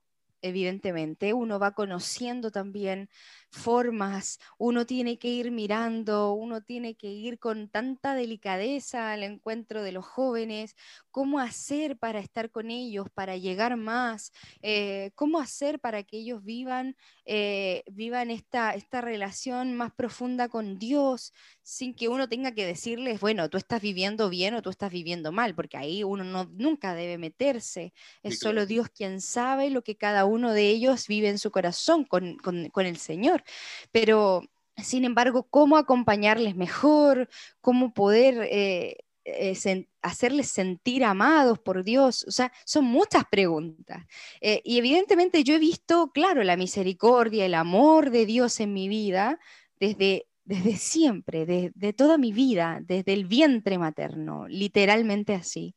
evidentemente. 0.43 1.35
Uno 1.35 1.59
va 1.59 1.75
conociendo 1.75 2.51
también 2.51 3.09
formas, 3.51 4.39
uno 4.59 4.87
tiene 4.87 5.19
que 5.19 5.29
ir 5.29 5.51
mirando, 5.51 6.33
uno 6.33 6.63
tiene 6.63 6.95
que 6.95 7.09
ir 7.09 7.39
con 7.39 7.69
tanta 7.69 8.15
delicadeza 8.15 9.13
al 9.13 9.23
encuentro 9.23 9.83
de 9.83 9.93
los 9.93 10.07
jóvenes, 10.07 10.77
cómo 11.11 11.41
hacer 11.41 11.99
para 11.99 12.21
estar 12.21 12.51
con 12.51 12.71
ellos, 12.71 13.09
para 13.13 13.37
llegar 13.37 13.77
más, 13.77 14.33
eh, 14.63 15.11
cómo 15.15 15.41
hacer 15.41 15.81
para 15.81 16.03
que 16.05 16.19
ellos 16.19 16.45
vivan, 16.45 16.97
eh, 17.25 17.83
vivan 17.91 18.31
esta, 18.31 18.75
esta 18.75 19.01
relación 19.01 19.75
más 19.75 19.93
profunda 19.93 20.49
con 20.49 20.79
Dios, 20.79 21.33
sin 21.63 21.95
que 21.95 22.09
uno 22.09 22.29
tenga 22.29 22.53
que 22.53 22.65
decirles, 22.65 23.21
bueno, 23.21 23.49
tú 23.51 23.59
estás 23.59 23.83
viviendo 23.83 24.31
bien 24.31 24.55
o 24.55 24.63
tú 24.63 24.71
estás 24.71 24.93
viviendo 24.93 25.33
mal, 25.33 25.55
porque 25.55 25.77
ahí 25.77 26.05
uno 26.05 26.25
no, 26.25 26.45
nunca 26.53 26.95
debe 26.95 27.19
meterse, 27.19 27.93
es 28.23 28.39
solo 28.39 28.67
Dios 28.67 28.89
quien 28.89 29.21
sabe 29.21 29.71
lo 29.71 29.83
que 29.83 29.97
cada 29.97 30.25
uno 30.25 30.53
de 30.53 30.69
ellos 30.69 31.09
vive 31.09 31.29
en 31.29 31.39
su 31.39 31.51
corazón 31.51 32.05
con, 32.05 32.37
con 32.39 32.87
el 32.87 32.97
Señor. 32.97 33.40
Pero, 33.93 34.43
sin 34.77 35.05
embargo, 35.05 35.45
¿cómo 35.51 35.77
acompañarles 35.77 36.57
mejor? 36.57 37.29
¿Cómo 37.61 37.93
poder 37.95 38.49
eh, 38.51 38.99
eh, 39.25 39.87
hacerles 40.03 40.49
sentir 40.49 41.05
amados 41.05 41.59
por 41.59 41.85
Dios? 41.85 42.25
O 42.29 42.31
sea, 42.31 42.53
son 42.65 42.85
muchas 42.85 43.25
preguntas. 43.31 44.07
Eh, 44.41 44.63
y 44.65 44.79
evidentemente 44.79 45.45
yo 45.45 45.55
he 45.55 45.59
visto, 45.59 46.11
claro, 46.13 46.43
la 46.45 46.57
misericordia, 46.57 47.47
el 47.47 47.55
amor 47.55 48.11
de 48.11 48.27
Dios 48.27 48.61
en 48.61 48.73
mi 48.73 48.89
vida 48.89 49.39
desde 49.79 50.27
desde 50.51 50.77
siempre, 50.77 51.47
de, 51.47 51.93
toda 51.93 52.19
mi 52.19 52.33
vida, 52.33 52.81
desde 52.83 53.13
el 53.13 53.25
vientre 53.25 53.79
materno, 53.79 54.49
literalmente 54.49 55.33
así. 55.33 55.77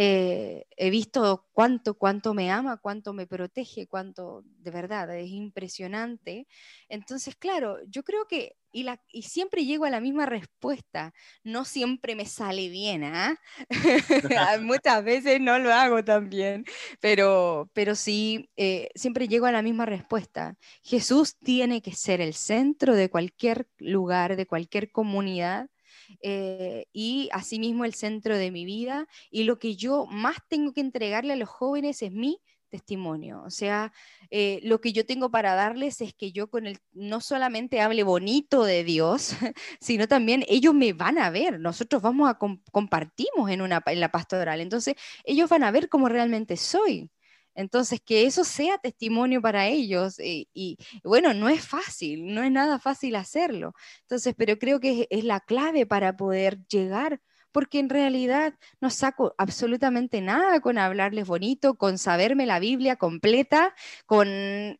Eh, 0.00 0.64
he 0.76 0.90
visto 0.90 1.48
cuánto, 1.50 1.94
cuánto 1.94 2.32
me 2.32 2.52
ama, 2.52 2.76
cuánto 2.76 3.12
me 3.12 3.26
protege, 3.26 3.88
cuánto, 3.88 4.44
de 4.44 4.70
verdad, 4.70 5.12
es 5.18 5.28
impresionante. 5.28 6.46
Entonces, 6.88 7.34
claro, 7.34 7.78
yo 7.88 8.04
creo 8.04 8.24
que 8.28 8.54
y, 8.70 8.84
la, 8.84 9.02
y 9.10 9.22
siempre 9.22 9.64
llego 9.64 9.86
a 9.86 9.90
la 9.90 9.98
misma 9.98 10.24
respuesta. 10.24 11.12
No 11.42 11.64
siempre 11.64 12.14
me 12.14 12.26
sale 12.26 12.68
bien, 12.68 13.02
¿ah? 13.02 13.40
Muchas 14.62 15.02
veces 15.02 15.40
no 15.40 15.58
lo 15.58 15.72
hago 15.72 16.04
tan 16.04 16.30
bien, 16.30 16.64
pero, 17.00 17.68
pero 17.72 17.96
sí, 17.96 18.50
eh, 18.56 18.90
siempre 18.94 19.26
llego 19.26 19.46
a 19.46 19.52
la 19.52 19.62
misma 19.62 19.84
respuesta. 19.84 20.56
Jesús 20.84 21.38
tiene 21.38 21.82
que 21.82 21.92
ser 21.92 22.20
el 22.20 22.34
centro 22.34 22.94
de 22.94 23.10
cualquier 23.10 23.66
lugar, 23.78 24.36
de 24.36 24.46
cualquier 24.46 24.92
comunidad. 24.92 25.68
Eh, 26.22 26.86
y 26.92 27.28
asimismo 27.32 27.84
el 27.84 27.94
centro 27.94 28.36
de 28.36 28.50
mi 28.50 28.64
vida 28.64 29.06
y 29.30 29.44
lo 29.44 29.58
que 29.58 29.76
yo 29.76 30.06
más 30.06 30.36
tengo 30.48 30.72
que 30.72 30.80
entregarle 30.80 31.32
a 31.34 31.36
los 31.36 31.48
jóvenes 31.48 32.02
es 32.02 32.12
mi 32.12 32.40
testimonio. 32.68 33.42
O 33.44 33.50
sea, 33.50 33.92
eh, 34.30 34.60
lo 34.62 34.80
que 34.80 34.92
yo 34.92 35.06
tengo 35.06 35.30
para 35.30 35.54
darles 35.54 36.00
es 36.00 36.14
que 36.14 36.32
yo 36.32 36.48
con 36.50 36.66
el, 36.66 36.78
no 36.92 37.20
solamente 37.20 37.80
hable 37.80 38.02
bonito 38.02 38.64
de 38.64 38.84
Dios, 38.84 39.30
sino 39.80 40.06
también 40.08 40.44
ellos 40.48 40.74
me 40.74 40.92
van 40.92 41.18
a 41.18 41.30
ver. 41.30 41.58
Nosotros 41.60 42.02
vamos 42.02 42.30
a 42.30 42.38
compartimos 42.72 43.50
en, 43.50 43.62
una, 43.62 43.82
en 43.86 44.00
la 44.00 44.10
pastoral. 44.10 44.60
Entonces, 44.60 44.94
ellos 45.24 45.48
van 45.50 45.64
a 45.64 45.70
ver 45.70 45.88
cómo 45.88 46.08
realmente 46.08 46.56
soy. 46.56 47.10
Entonces, 47.58 48.00
que 48.00 48.24
eso 48.24 48.44
sea 48.44 48.78
testimonio 48.78 49.42
para 49.42 49.66
ellos. 49.66 50.20
Y, 50.20 50.78
bueno, 51.02 51.34
no 51.34 51.48
es 51.48 51.66
fácil, 51.66 52.32
no 52.32 52.42
es 52.44 52.52
nada 52.52 52.78
fácil 52.78 53.16
hacerlo. 53.16 53.74
Entonces, 54.02 54.34
pero 54.36 54.58
creo 54.58 54.78
que 54.80 55.02
es, 55.02 55.06
es 55.10 55.24
la 55.24 55.40
clave 55.40 55.84
para 55.86 56.16
poder 56.16 56.64
llegar 56.68 57.20
porque 57.50 57.80
en 57.80 57.88
realidad 57.88 58.54
no 58.80 58.90
saco 58.90 59.34
absolutamente 59.38 60.20
nada 60.20 60.60
con 60.60 60.78
hablarles 60.78 61.26
bonito, 61.26 61.74
con 61.76 61.98
saberme 61.98 62.46
la 62.46 62.60
Biblia 62.60 62.96
completa, 62.96 63.74
con 64.06 64.28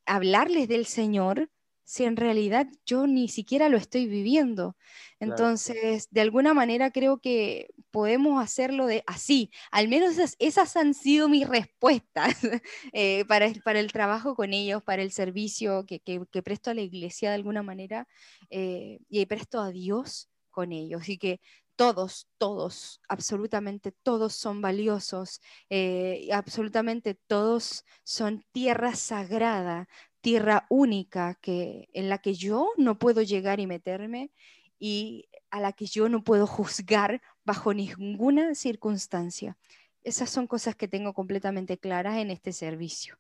hablarles 0.07 0.69
del 0.69 0.87
Señor, 0.87 1.51
si 1.89 2.05
en 2.05 2.17
realidad 2.17 2.67
yo 2.85 3.07
ni 3.07 3.29
siquiera 3.29 3.71
lo 3.71 3.79
estoy 3.79 4.07
viviendo. 4.07 4.77
Entonces, 5.21 6.07
de 6.11 6.21
alguna 6.21 6.53
manera 6.53 6.91
creo 6.91 7.19
que 7.19 7.71
podemos 7.91 8.43
hacerlo 8.43 8.87
de 8.87 9.03
así. 9.07 9.51
Al 9.71 9.89
menos 9.89 10.17
esas, 10.39 10.77
han 10.77 10.93
sido 10.93 11.31
mis 11.31 11.49
respuestas 11.49 12.35
eh, 12.93 13.25
para, 13.25 13.47
el, 13.47 13.63
para, 13.63 13.81
el, 13.81 13.91
trabajo 13.91 14.35
con 14.35 14.53
ellos, 14.53 14.83
para 14.83 15.01
el 15.01 15.13
servicio 15.13 15.87
que, 15.87 16.43
presto 16.43 16.71
a 16.71 16.75
la 16.75 16.83
iglesia 16.83 17.31
de 17.31 17.37
alguna 17.37 17.63
manera 17.63 18.07
eh, 18.51 18.99
y 19.09 19.25
presto 19.25 19.59
a 19.59 19.71
Dios 19.71 20.29
con 20.51 20.73
ellos. 20.73 21.09
Y 21.09 21.17
que 21.17 21.41
todos, 21.79 22.27
todos, 22.39 23.01
absolutamente 23.09 23.93
todos 24.03 24.35
son 24.35 24.61
valiosos, 24.61 25.41
eh, 25.71 26.29
absolutamente 26.33 27.15
todos 27.15 27.85
son 28.03 28.45
tierra 28.51 28.97
sagrada, 28.97 29.89
tierra 30.21 30.67
única 30.69 31.39
que, 31.41 31.89
en 31.93 32.09
la 32.09 32.19
que 32.19 32.35
yo 32.35 32.71
no 32.77 32.99
puedo 32.99 33.23
llegar 33.23 33.61
y 33.61 33.67
meterme 33.67 34.31
y 34.79 35.29
a 35.51 35.61
la 35.61 35.73
que 35.73 35.87
yo 35.87 36.09
no 36.09 36.23
puedo 36.23 36.47
juzgar 36.47 37.23
bajo 37.45 37.75
ninguna 37.75 38.55
circunstancia. 38.55 39.57
Esas 40.03 40.31
son 40.31 40.47
cosas 40.47 40.77
que 40.77 40.89
tengo 40.89 41.13
completamente 41.13 41.79
claras 41.79 42.19
en 42.19 42.31
este 42.31 42.53
servicio. 42.53 43.19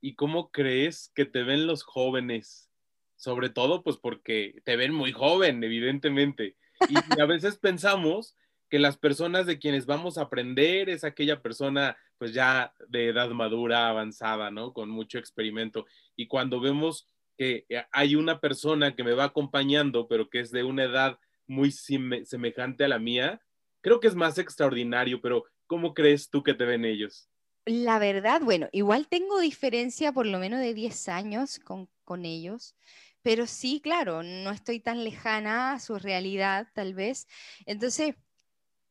¿Y 0.00 0.14
cómo 0.14 0.50
crees 0.50 1.10
que 1.14 1.24
te 1.24 1.42
ven 1.42 1.66
los 1.66 1.82
jóvenes? 1.82 2.70
Sobre 3.16 3.50
todo, 3.50 3.82
pues 3.82 3.96
porque 3.96 4.60
te 4.64 4.76
ven 4.76 4.92
muy 4.92 5.12
joven, 5.12 5.62
evidentemente. 5.62 6.56
Y 6.88 7.20
a 7.20 7.24
veces 7.24 7.56
pensamos 7.56 8.36
que 8.68 8.78
las 8.78 8.96
personas 8.96 9.46
de 9.46 9.58
quienes 9.58 9.86
vamos 9.86 10.18
a 10.18 10.22
aprender 10.22 10.88
es 10.88 11.04
aquella 11.04 11.42
persona 11.42 11.96
pues 12.22 12.34
ya 12.34 12.72
de 12.88 13.08
edad 13.08 13.30
madura, 13.30 13.88
avanzada, 13.88 14.52
¿no? 14.52 14.72
Con 14.72 14.88
mucho 14.88 15.18
experimento. 15.18 15.86
Y 16.14 16.28
cuando 16.28 16.60
vemos 16.60 17.08
que 17.36 17.66
hay 17.90 18.14
una 18.14 18.38
persona 18.38 18.94
que 18.94 19.02
me 19.02 19.14
va 19.14 19.24
acompañando, 19.24 20.06
pero 20.06 20.30
que 20.30 20.38
es 20.38 20.52
de 20.52 20.62
una 20.62 20.84
edad 20.84 21.18
muy 21.48 21.72
semejante 21.72 22.84
a 22.84 22.88
la 22.88 23.00
mía, 23.00 23.42
creo 23.80 23.98
que 23.98 24.06
es 24.06 24.14
más 24.14 24.38
extraordinario, 24.38 25.20
pero 25.20 25.46
¿cómo 25.66 25.94
crees 25.94 26.30
tú 26.30 26.44
que 26.44 26.54
te 26.54 26.64
ven 26.64 26.84
ellos? 26.84 27.28
La 27.64 27.98
verdad, 27.98 28.40
bueno, 28.40 28.68
igual 28.70 29.08
tengo 29.08 29.40
diferencia 29.40 30.12
por 30.12 30.26
lo 30.26 30.38
menos 30.38 30.60
de 30.60 30.74
10 30.74 31.08
años 31.08 31.58
con, 31.58 31.88
con 32.04 32.24
ellos, 32.24 32.76
pero 33.22 33.48
sí, 33.48 33.80
claro, 33.80 34.22
no 34.22 34.52
estoy 34.52 34.78
tan 34.78 35.02
lejana 35.02 35.72
a 35.72 35.80
su 35.80 35.98
realidad, 35.98 36.68
tal 36.72 36.94
vez. 36.94 37.26
Entonces, 37.66 38.14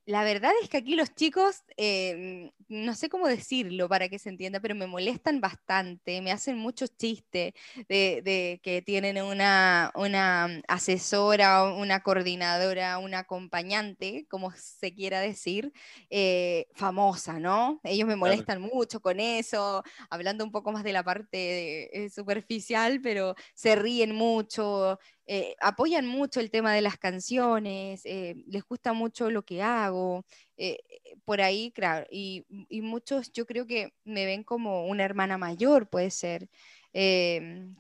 la 0.06 0.24
verdad 0.24 0.52
es 0.62 0.70
que 0.70 0.78
aquí 0.78 0.96
los 0.96 1.14
chicos, 1.14 1.64
eh, 1.78 2.52
no 2.68 2.96
sé 2.96 3.10
cómo 3.10 3.28
decirlo 3.28 3.88
para 3.88 4.10
que 4.10 4.18
se 4.18 4.30
entienda, 4.30 4.60
pero 4.60 4.76
me 4.76 4.88
molestan 4.88 5.42
bastante, 5.42 6.22
me 6.22 6.32
hacen 6.32 6.58
muchos 6.58 6.96
chistes 6.98 7.54
de, 7.88 8.60
que 8.64 8.82
tienen 8.82 9.22
una, 9.22 9.92
una 9.96 10.62
asesora, 10.68 11.64
una 11.64 12.02
coordinadora, 12.02 12.98
una 12.98 13.20
acompañante, 13.20 14.26
como 14.30 14.52
se 14.52 14.94
quiera 14.94 15.20
decir, 15.20 15.72
eh, 16.10 16.68
famosa, 16.74 17.40
¿no? 17.40 17.80
Ellos 17.84 18.08
me 18.08 18.16
molestan 18.16 18.62
mucho 18.62 19.02
con 19.02 19.20
eso, 19.20 19.84
hablando 20.10 20.44
un 20.44 20.52
poco 20.52 20.72
más 20.72 20.84
de 20.84 20.94
la 20.94 21.04
parte 21.04 22.06
eh, 22.06 22.10
superficial, 22.10 23.02
pero 23.02 23.36
se 23.54 23.76
ríen 23.76 24.16
mucho, 24.16 24.98
eh, 25.34 25.56
apoyan 25.62 26.06
mucho 26.08 26.42
el 26.42 26.52
tema 26.52 26.74
de 26.74 26.82
las 26.82 26.98
canciones, 26.98 28.06
eh, 28.06 28.44
les 28.48 28.66
gusta 28.66 28.92
mucho 28.92 29.32
lo 29.32 29.44
que 29.44 29.62
hago, 29.62 30.26
eh, 30.58 30.80
por 31.24 31.40
ahí, 31.40 31.72
claro, 31.72 32.06
y, 32.12 32.44
muchos 32.82 33.32
yo 33.32 33.46
creo 33.46 33.66
que 33.66 33.94
me 34.04 34.26
ven 34.26 34.44
como 34.44 34.86
una 34.88 35.06
hermana 35.06 35.38
mayor, 35.38 35.88
puede 35.90 36.12
ser, 36.12 36.50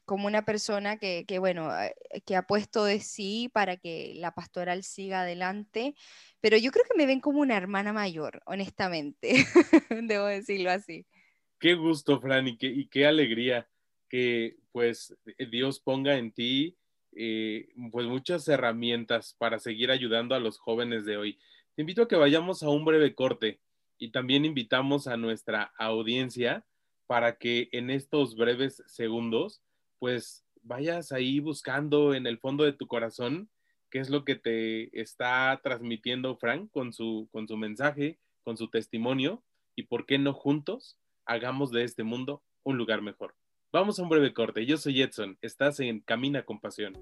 como 0.05 0.27
una 0.27 0.45
persona 0.45 0.95
que, 0.95 1.25
bueno, 1.39 1.71
que 2.25 2.37
ha 2.37 2.43
puesto 2.43 2.85
de 2.85 3.01
sí 3.01 3.49
para 3.51 3.75
que 3.75 4.13
la 4.15 4.33
pastoral 4.33 4.85
siga 4.85 5.23
adelante, 5.23 5.93
pero 6.39 6.55
yo 6.55 6.71
creo 6.71 6.85
que 6.89 6.97
me 6.97 7.05
ven 7.05 7.19
como 7.19 7.41
una 7.41 7.57
hermana 7.57 7.91
mayor, 7.91 8.41
honestamente, 8.45 9.33
debo 10.03 10.27
decirlo 10.27 10.71
así. 10.71 11.05
Qué 11.59 11.73
gusto, 11.73 12.21
Fran, 12.21 12.47
y 12.47 12.57
y 12.61 12.87
qué 12.87 13.07
alegría 13.07 13.67
que 14.07 14.55
pues 14.71 15.13
Dios 15.49 15.81
ponga 15.81 16.15
en 16.15 16.31
ti 16.31 16.77
eh, 17.15 17.69
pues 17.91 18.07
muchas 18.07 18.47
herramientas 18.47 19.35
para 19.37 19.59
seguir 19.59 19.91
ayudando 19.91 20.35
a 20.35 20.39
los 20.39 20.57
jóvenes 20.57 21.05
de 21.05 21.17
hoy. 21.17 21.39
Te 21.75 21.81
invito 21.81 22.03
a 22.03 22.07
que 22.07 22.15
vayamos 22.15 22.63
a 22.63 22.69
un 22.69 22.85
breve 22.85 23.15
corte 23.15 23.59
y 23.97 24.11
también 24.11 24.45
invitamos 24.45 25.07
a 25.07 25.17
nuestra 25.17 25.73
audiencia 25.77 26.65
para 27.07 27.37
que 27.37 27.69
en 27.71 27.89
estos 27.89 28.35
breves 28.35 28.83
segundos 28.87 29.61
pues 29.99 30.45
vayas 30.63 31.11
ahí 31.11 31.39
buscando 31.39 32.13
en 32.13 32.25
el 32.27 32.39
fondo 32.39 32.63
de 32.63 32.73
tu 32.73 32.87
corazón 32.87 33.49
qué 33.89 33.99
es 33.99 34.09
lo 34.09 34.23
que 34.25 34.35
te 34.35 34.99
está 34.99 35.59
transmitiendo 35.61 36.37
Frank 36.37 36.71
con 36.71 36.93
su, 36.93 37.27
con 37.31 37.47
su 37.47 37.57
mensaje, 37.57 38.17
con 38.43 38.57
su 38.57 38.69
testimonio 38.69 39.43
y 39.75 39.83
por 39.83 40.05
qué 40.05 40.17
no 40.17 40.33
juntos 40.33 40.97
hagamos 41.25 41.71
de 41.71 41.83
este 41.83 42.03
mundo 42.03 42.43
un 42.63 42.77
lugar 42.77 43.01
mejor. 43.01 43.35
Vamos 43.73 43.97
a 43.97 44.03
un 44.03 44.09
breve 44.09 44.33
corte. 44.33 44.65
Yo 44.65 44.75
soy 44.75 45.01
Edson. 45.01 45.37
Estás 45.41 45.79
en 45.79 46.01
Camina 46.01 46.43
con 46.43 46.59
Pasión. 46.59 46.97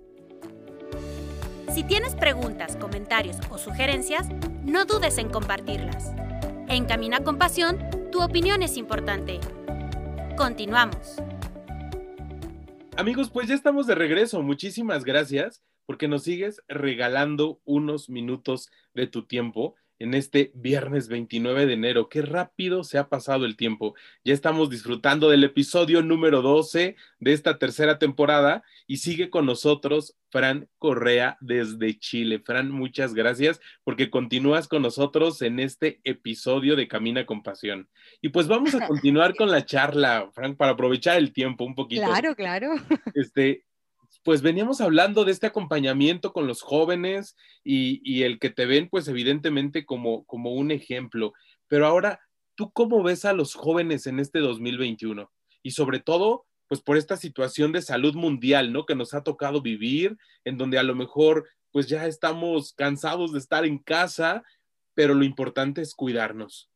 Si 1.74 1.84
tienes 1.84 2.14
preguntas, 2.14 2.76
comentarios 2.76 3.38
o 3.50 3.58
sugerencias, 3.58 4.30
no 4.64 4.86
dudes 4.86 5.18
en 5.18 5.30
compartirlas. 5.30 6.14
En 6.68 6.86
Camina 6.86 7.24
con 7.24 7.40
Pasión, 7.40 7.80
tu 8.12 8.22
opinión 8.22 8.62
es 8.62 8.78
importante. 8.78 9.40
Continuamos. 10.38 11.16
Amigos, 12.96 13.32
pues 13.32 13.48
ya 13.48 13.56
estamos 13.56 13.88
de 13.88 13.96
regreso. 13.96 14.44
Muchísimas 14.44 15.04
gracias 15.06 15.64
porque 15.88 16.08
nos 16.08 16.22
sigues 16.22 16.62
regalando 16.68 17.60
unos 17.66 18.12
minutos 18.12 18.70
de 18.94 19.08
tu 19.08 19.26
tiempo 19.26 19.74
en 20.00 20.14
este 20.14 20.52
viernes 20.56 21.10
29 21.10 21.66
de 21.66 21.74
enero. 21.74 22.10
Qué 22.10 22.22
rápido 22.22 22.84
se 22.84 22.98
ha 22.98 23.10
pasado 23.10 23.46
el 23.46 23.58
tiempo. 23.58 23.96
Ya 24.24 24.34
estamos 24.34 24.70
disfrutando 24.70 25.30
del 25.30 25.44
episodio 25.44 26.02
número 26.02 26.42
12 26.42 26.96
de 27.20 27.34
esta 27.34 27.60
tercera 27.60 28.00
temporada 28.00 28.64
y 28.88 28.98
sigue 28.98 29.30
con 29.30 29.46
nosotros 29.46 30.16
Fran 30.30 30.70
Correa 30.78 31.38
desde 31.42 31.98
Chile. 32.00 32.40
Fran, 32.40 32.72
muchas 32.72 33.14
gracias 33.14 33.60
porque 33.84 34.10
continúas 34.10 34.68
con 34.68 34.82
nosotros 34.82 35.42
en 35.42 35.60
este 35.60 36.00
episodio 36.04 36.76
de 36.76 36.88
Camina 36.88 37.26
con 37.26 37.44
Pasión. 37.44 37.90
Y 38.22 38.30
pues 38.30 38.48
vamos 38.48 38.74
a 38.76 38.80
continuar 38.88 39.36
con 39.36 39.52
la 39.52 39.66
charla, 39.66 40.30
Fran, 40.34 40.56
para 40.56 40.72
aprovechar 40.74 41.18
el 41.18 41.34
tiempo 41.34 41.66
un 41.66 41.76
poquito. 41.76 42.04
Claro, 42.04 42.36
claro. 42.36 42.74
Este, 43.14 43.66
pues 44.24 44.42
veníamos 44.42 44.82
hablando 44.82 45.26
de 45.26 45.32
este 45.32 45.48
acompañamiento 45.48 46.34
con 46.34 46.48
los 46.48 46.62
jóvenes 46.62 47.36
y, 47.64 48.24
el 48.24 48.40
que 48.40 48.50
te 48.50 48.66
ven, 48.66 48.90
pues 48.90 49.08
evidentemente 49.08 49.86
como, 49.86 50.26
como 50.26 50.54
un 50.54 50.72
ejemplo. 50.72 51.34
Pero 51.68 51.88
ahora, 51.88 52.20
¿tú 52.56 52.72
cómo 52.72 53.02
ves 53.04 53.26
a 53.26 53.34
los 53.34 53.54
jóvenes 53.54 54.08
en 54.08 54.20
este 54.20 54.40
2021? 54.40 55.32
Y 55.64 55.72
sobre 55.72 56.00
todo, 56.00 56.46
pues 56.68 56.82
por 56.82 56.98
esta 56.98 57.18
situación 57.18 57.72
de 57.72 57.82
salud 57.82 58.16
mundial, 58.16 58.74
¿no? 58.74 58.86
Que 58.86 58.96
nos 58.96 59.14
ha 59.14 59.24
tocado 59.24 59.62
vivir, 59.62 60.18
en 60.44 60.58
donde 60.58 60.78
a 60.78 60.84
lo 60.84 60.96
mejor, 60.96 61.48
pues 61.72 61.88
ya 61.88 62.06
estamos 62.06 62.74
cansados 62.74 63.32
de 63.32 63.40
estar 63.40 63.66
en 63.66 63.80
casa, 63.80 64.44
pero 64.94 65.14
lo 65.14 65.24
importante 65.24 65.82
es 65.82 65.96
cuidarnos. 65.96 66.70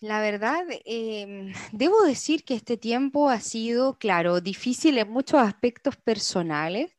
La 0.00 0.20
verdad, 0.20 0.64
em, 0.84 1.52
debo 1.72 2.02
decir 2.02 2.44
que 2.44 2.54
este 2.54 2.76
tiempo 2.76 3.30
ha 3.30 3.40
sido, 3.40 3.98
claro, 3.98 4.40
difícil 4.40 4.98
en 4.98 5.10
muchos 5.10 5.40
aspectos 5.40 5.96
personales, 5.96 6.96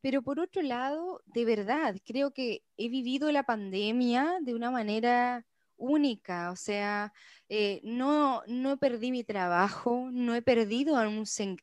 pero 0.00 0.22
por 0.22 0.38
otro 0.38 0.62
lado, 0.62 1.22
de 1.26 1.44
verdad, 1.44 1.96
creo 2.04 2.32
que 2.32 2.62
he 2.76 2.88
vivido 2.88 3.32
la 3.32 3.44
pandemia 3.44 4.38
de 4.42 4.54
una 4.54 4.70
manera 4.70 5.46
única, 5.76 6.50
o 6.52 6.56
sea, 6.56 7.12
eh, 7.56 7.80
no, 7.84 8.42
no 8.48 8.78
perdí 8.78 9.12
mi 9.12 9.22
trabajo, 9.22 10.08
no 10.10 10.34
he 10.34 10.42
perdido 10.42 10.96
a, 10.96 11.08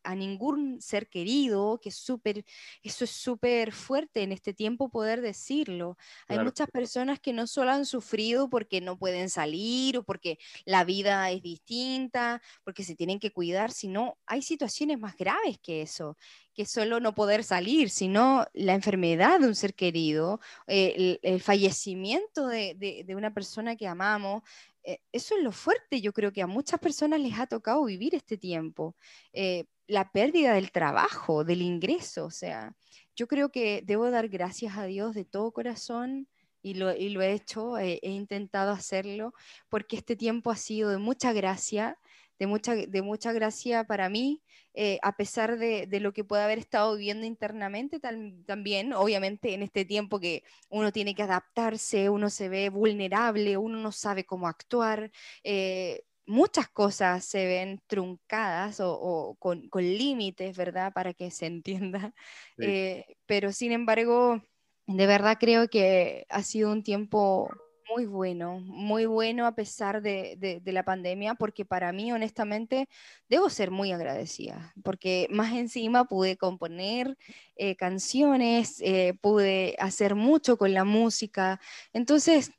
a 0.04 0.16
ningún 0.16 0.82
ser 0.82 1.10
querido, 1.10 1.82
que 1.82 1.90
es 1.90 1.96
súper, 1.96 2.46
eso 2.82 3.04
es 3.04 3.12
súper 3.12 3.74
fuerte 3.74 4.24
en 4.24 4.32
este 4.32 4.54
tiempo 4.54 4.90
poder 4.90 5.20
decirlo. 5.20 5.98
Hay 6.30 6.40
muchas 6.40 6.70
personas 6.72 7.20
que 7.20 7.34
no 7.34 7.46
solo 7.46 7.72
han 7.72 7.86
sufrido 7.86 8.50
porque 8.50 8.80
no 8.80 8.98
pueden 8.98 9.30
salir 9.30 9.98
o 9.98 10.04
porque 10.04 10.40
la 10.64 10.86
vida 10.86 11.30
es 11.30 11.42
distinta, 11.42 12.42
porque 12.64 12.86
se 12.86 12.96
tienen 12.96 13.20
que 13.20 13.34
cuidar, 13.34 13.72
sino 13.72 14.18
hay 14.26 14.44
situaciones 14.44 14.98
más 14.98 15.18
graves 15.18 15.60
que 15.62 15.82
eso 15.82 16.16
que 16.54 16.66
solo 16.66 17.00
no 17.00 17.16
poder 17.16 17.44
salir, 17.44 17.90
sino 17.90 18.46
la 18.54 18.74
enfermedad 18.74 19.40
de 19.40 19.48
un 19.48 19.56
ser 19.56 19.74
querido, 19.74 20.40
eh, 20.68 21.20
el, 21.22 21.42
fallecimiento 21.42 22.48
de, 22.48 23.06
una 23.16 23.34
persona 23.34 23.76
que 23.76 23.88
amamos. 23.88 24.44
Eh, 24.84 25.00
eso 25.12 25.36
es 25.38 25.44
lo 25.44 25.52
fuerte, 25.52 26.02
yo 26.02 26.14
creo 26.14 26.32
que 26.32 26.42
a 26.42 26.48
muchas 26.48 26.80
personas 26.80 27.20
les 27.20 27.38
ha 27.40 27.48
tocado 27.48 27.86
vivir 27.86 28.16
este 28.16 28.38
tiempo. 28.38 28.96
Eh, 29.34 29.66
la 29.88 30.12
pérdida 30.12 30.54
del 30.54 30.72
trabajo, 30.72 31.44
del 31.44 31.62
ingreso, 31.62 32.26
o 32.26 32.32
sea, 32.32 32.76
yo 33.16 33.28
creo 33.28 33.52
que 33.52 33.82
debo 33.86 34.10
dar 34.10 34.30
gracias 34.30 34.78
a 34.78 34.86
Dios 34.86 35.14
de 35.14 35.26
todo 35.26 35.52
corazón 35.52 36.28
y 36.64 36.76
lo, 36.76 36.92
he 36.92 37.34
hecho, 37.34 37.78
he 37.80 38.00
intentado 38.04 38.72
hacerlo, 38.72 39.34
porque 39.68 39.96
este 39.98 40.16
tiempo 40.16 40.52
ha 40.52 40.56
sido 40.56 40.92
de 40.92 41.00
mucha 41.00 41.34
gracia, 41.34 41.98
de 42.42 42.48
mucha, 42.48 42.76
de 42.76 43.02
mucha 43.04 43.34
gracia 43.34 43.84
para 43.84 44.10
mí, 44.10 44.42
eh, 44.74 44.98
a 45.04 45.16
pesar 45.16 45.60
de, 45.60 45.88
lo 46.00 46.12
que 46.12 46.24
pueda 46.24 46.46
haber 46.46 46.58
estado 46.58 46.96
viviendo 46.96 47.28
internamente 47.28 48.00
también, 48.00 48.94
obviamente 48.94 49.54
en 49.54 49.62
este 49.62 49.86
tiempo 49.86 50.20
que 50.20 50.44
uno 50.68 50.92
tiene 50.92 51.14
que 51.14 51.22
adaptarse, 51.22 52.10
uno 52.10 52.32
se 52.32 52.50
ve 52.50 52.70
vulnerable, 52.70 53.58
uno 53.58 53.78
no 53.78 53.92
sabe 53.92 54.26
cómo 54.26 54.48
actuar. 54.48 55.12
Eh, 55.44 56.02
muchas 56.26 56.68
cosas 56.68 57.24
se 57.26 57.46
ven 57.46 57.80
truncadas 57.86 58.80
o, 58.84 59.36
con, 59.38 59.70
límites, 59.76 60.58
¿verdad? 60.58 60.94
Para 60.94 61.14
que 61.14 61.30
se 61.30 61.46
entienda. 61.46 62.12
Eh, 62.58 63.06
pero 63.28 63.52
sin 63.52 63.72
embargo, 63.72 64.42
de 64.88 65.06
verdad 65.06 65.38
creo 65.40 65.68
que 65.68 66.26
ha 66.30 66.42
sido 66.42 66.72
un 66.72 66.82
tiempo 66.82 67.52
muy 67.92 68.06
bueno, 68.06 68.60
muy 68.62 69.06
bueno 69.06 69.46
a 69.46 69.56
pesar 69.56 70.02
de, 70.02 70.62
la 70.66 70.84
pandemia, 70.84 71.36
porque 71.36 71.66
para 71.66 71.92
mí, 71.92 72.12
honestamente, 72.12 72.88
debo 73.28 73.50
ser 73.50 73.72
muy 73.72 73.92
agradecida, 73.92 74.74
porque 74.84 75.28
más 75.30 75.54
encima 75.54 76.06
pude 76.06 76.38
componer 76.38 77.18
eh, 77.56 77.76
canciones, 77.76 78.80
eh, 78.82 79.14
pude 79.22 79.76
hacer 79.80 80.16
mucho 80.16 80.58
con 80.58 80.74
la 80.74 80.86
música, 80.86 81.60
entonces, 81.92 82.52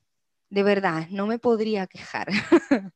de 0.51 0.62
verdad, 0.62 1.09
no 1.11 1.27
me 1.27 1.39
podría 1.39 1.87
quejar. 1.87 2.29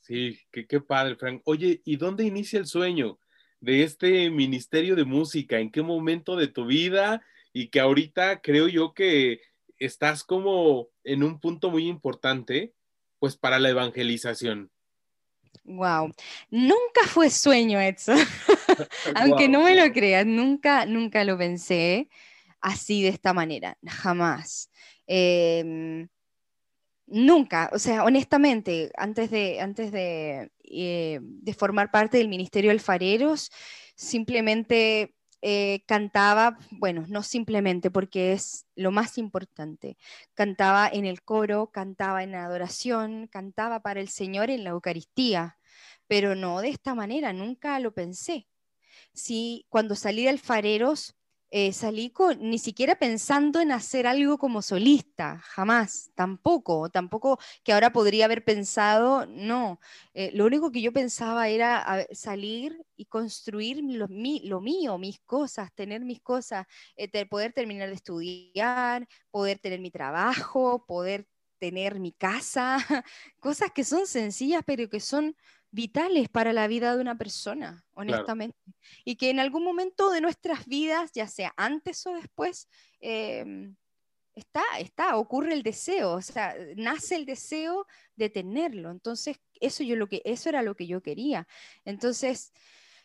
Sí, 0.00 0.38
qué, 0.52 0.68
qué 0.68 0.80
padre, 0.80 1.16
Frank. 1.16 1.42
Oye, 1.46 1.82
¿y 1.84 1.96
dónde 1.96 2.22
inicia 2.22 2.60
el 2.60 2.66
sueño 2.66 3.18
de 3.58 3.82
este 3.82 4.30
Ministerio 4.30 4.94
de 4.94 5.04
Música? 5.04 5.58
¿En 5.58 5.72
qué 5.72 5.82
momento 5.82 6.36
de 6.36 6.46
tu 6.46 6.64
vida? 6.64 7.22
Y 7.52 7.70
que 7.70 7.80
ahorita 7.80 8.40
creo 8.40 8.68
yo 8.68 8.94
que 8.94 9.40
estás 9.78 10.24
como 10.24 10.88
en 11.04 11.22
un 11.22 11.40
punto 11.40 11.70
muy 11.70 11.88
importante, 11.88 12.74
pues 13.18 13.36
para 13.36 13.58
la 13.58 13.70
evangelización. 13.70 14.70
Wow, 15.64 16.14
nunca 16.50 17.02
fue 17.06 17.28
sueño, 17.30 17.80
Edson. 17.80 18.18
Aunque 19.16 19.48
no 19.48 19.62
me 19.62 19.74
lo 19.74 19.92
creas, 19.92 20.24
nunca, 20.24 20.86
nunca 20.86 21.24
lo 21.24 21.36
pensé 21.36 22.08
así 22.60 23.02
de 23.02 23.08
esta 23.08 23.32
manera, 23.32 23.76
jamás. 23.84 24.70
Em, 25.06 26.08
nunca, 27.06 27.70
o 27.72 27.78
sea, 27.78 28.04
honestamente, 28.04 28.92
antes 28.96 29.30
de, 29.30 29.60
antes 29.60 29.90
de, 29.92 30.52
eh, 30.64 31.18
de 31.20 31.54
formar 31.54 31.90
parte 31.90 32.18
del 32.18 32.28
Ministerio 32.28 32.70
Alfareros, 32.70 33.50
simplemente 33.96 35.15
eh, 35.48 35.84
cantaba, 35.86 36.58
bueno, 36.72 37.04
no 37.06 37.22
simplemente 37.22 37.88
porque 37.88 38.32
es 38.32 38.66
lo 38.74 38.90
más 38.90 39.16
importante, 39.16 39.96
cantaba 40.34 40.88
en 40.88 41.06
el 41.06 41.22
coro, 41.22 41.70
cantaba 41.70 42.24
en 42.24 42.34
adoración, 42.34 43.28
cantaba 43.28 43.78
para 43.78 44.00
el 44.00 44.08
Señor 44.08 44.50
en 44.50 44.64
la 44.64 44.70
Eucaristía, 44.70 45.56
pero 46.08 46.34
no 46.34 46.60
de 46.62 46.70
esta 46.70 46.96
manera, 46.96 47.32
nunca 47.32 47.78
lo 47.78 47.94
pensé. 47.94 48.48
Sí, 49.12 49.66
cuando 49.68 49.94
salí 49.94 50.24
de 50.24 50.30
Alfareros, 50.30 51.14
eh, 51.58 51.72
salí 51.72 52.10
con, 52.10 52.50
ni 52.50 52.58
siquiera 52.58 52.96
pensando 52.96 53.60
en 53.60 53.72
hacer 53.72 54.06
algo 54.06 54.36
como 54.36 54.60
solista, 54.60 55.38
jamás, 55.38 56.10
tampoco, 56.14 56.90
tampoco 56.90 57.38
que 57.64 57.72
ahora 57.72 57.94
podría 57.94 58.26
haber 58.26 58.44
pensado, 58.44 59.24
no, 59.24 59.80
eh, 60.12 60.30
lo 60.34 60.44
único 60.44 60.70
que 60.70 60.82
yo 60.82 60.92
pensaba 60.92 61.48
era 61.48 62.06
salir 62.12 62.84
y 62.94 63.06
construir 63.06 63.78
lo, 63.82 64.06
mío, 64.60 64.98
mis 64.98 65.18
cosas, 65.20 65.72
tener 65.74 66.02
mis 66.04 66.20
cosas, 66.20 66.66
eh, 66.94 67.24
poder 67.24 67.54
terminar 67.54 67.88
de 67.88 67.94
estudiar, 67.94 69.08
poder 69.30 69.58
tener 69.58 69.80
mi 69.80 69.90
trabajo, 69.90 70.84
poder 70.84 71.26
tener 71.58 71.98
mi 71.98 72.12
casa, 72.12 72.76
cosas 73.40 73.70
que 73.74 73.82
son 73.82 74.06
sencillas 74.06 74.62
pero 74.66 74.90
que 74.90 75.00
son 75.00 75.34
vitales 75.70 76.28
para 76.28 76.52
la 76.52 76.68
vida 76.68 76.94
de 76.94 77.00
una 77.00 77.18
persona, 77.18 77.84
honestamente. 77.92 78.58
Y 79.04 79.16
que 79.16 79.30
en 79.30 79.40
algún 79.40 79.64
momento 79.64 80.10
de 80.10 80.20
nuestras 80.20 80.66
vidas, 80.66 81.10
ya 81.12 81.28
sea 81.28 81.52
antes 81.56 82.06
o 82.06 82.14
después, 82.14 82.68
em, 83.00 83.76
está, 84.34 84.62
está, 84.78 85.16
ocurre 85.16 85.54
el 85.54 85.62
deseo, 85.62 86.12
o 86.12 86.22
sea, 86.22 86.54
nace 86.76 87.16
el 87.16 87.24
deseo 87.24 87.86
de 88.14 88.30
tenerlo. 88.30 88.90
Entonces, 88.90 89.38
eso, 89.60 89.82
yo 89.82 89.96
lo 89.96 90.08
que, 90.08 90.22
eso 90.24 90.48
era 90.48 90.62
lo 90.62 90.76
que 90.76 90.86
yo 90.86 91.02
quería. 91.02 91.48
Entonces, 91.84 92.52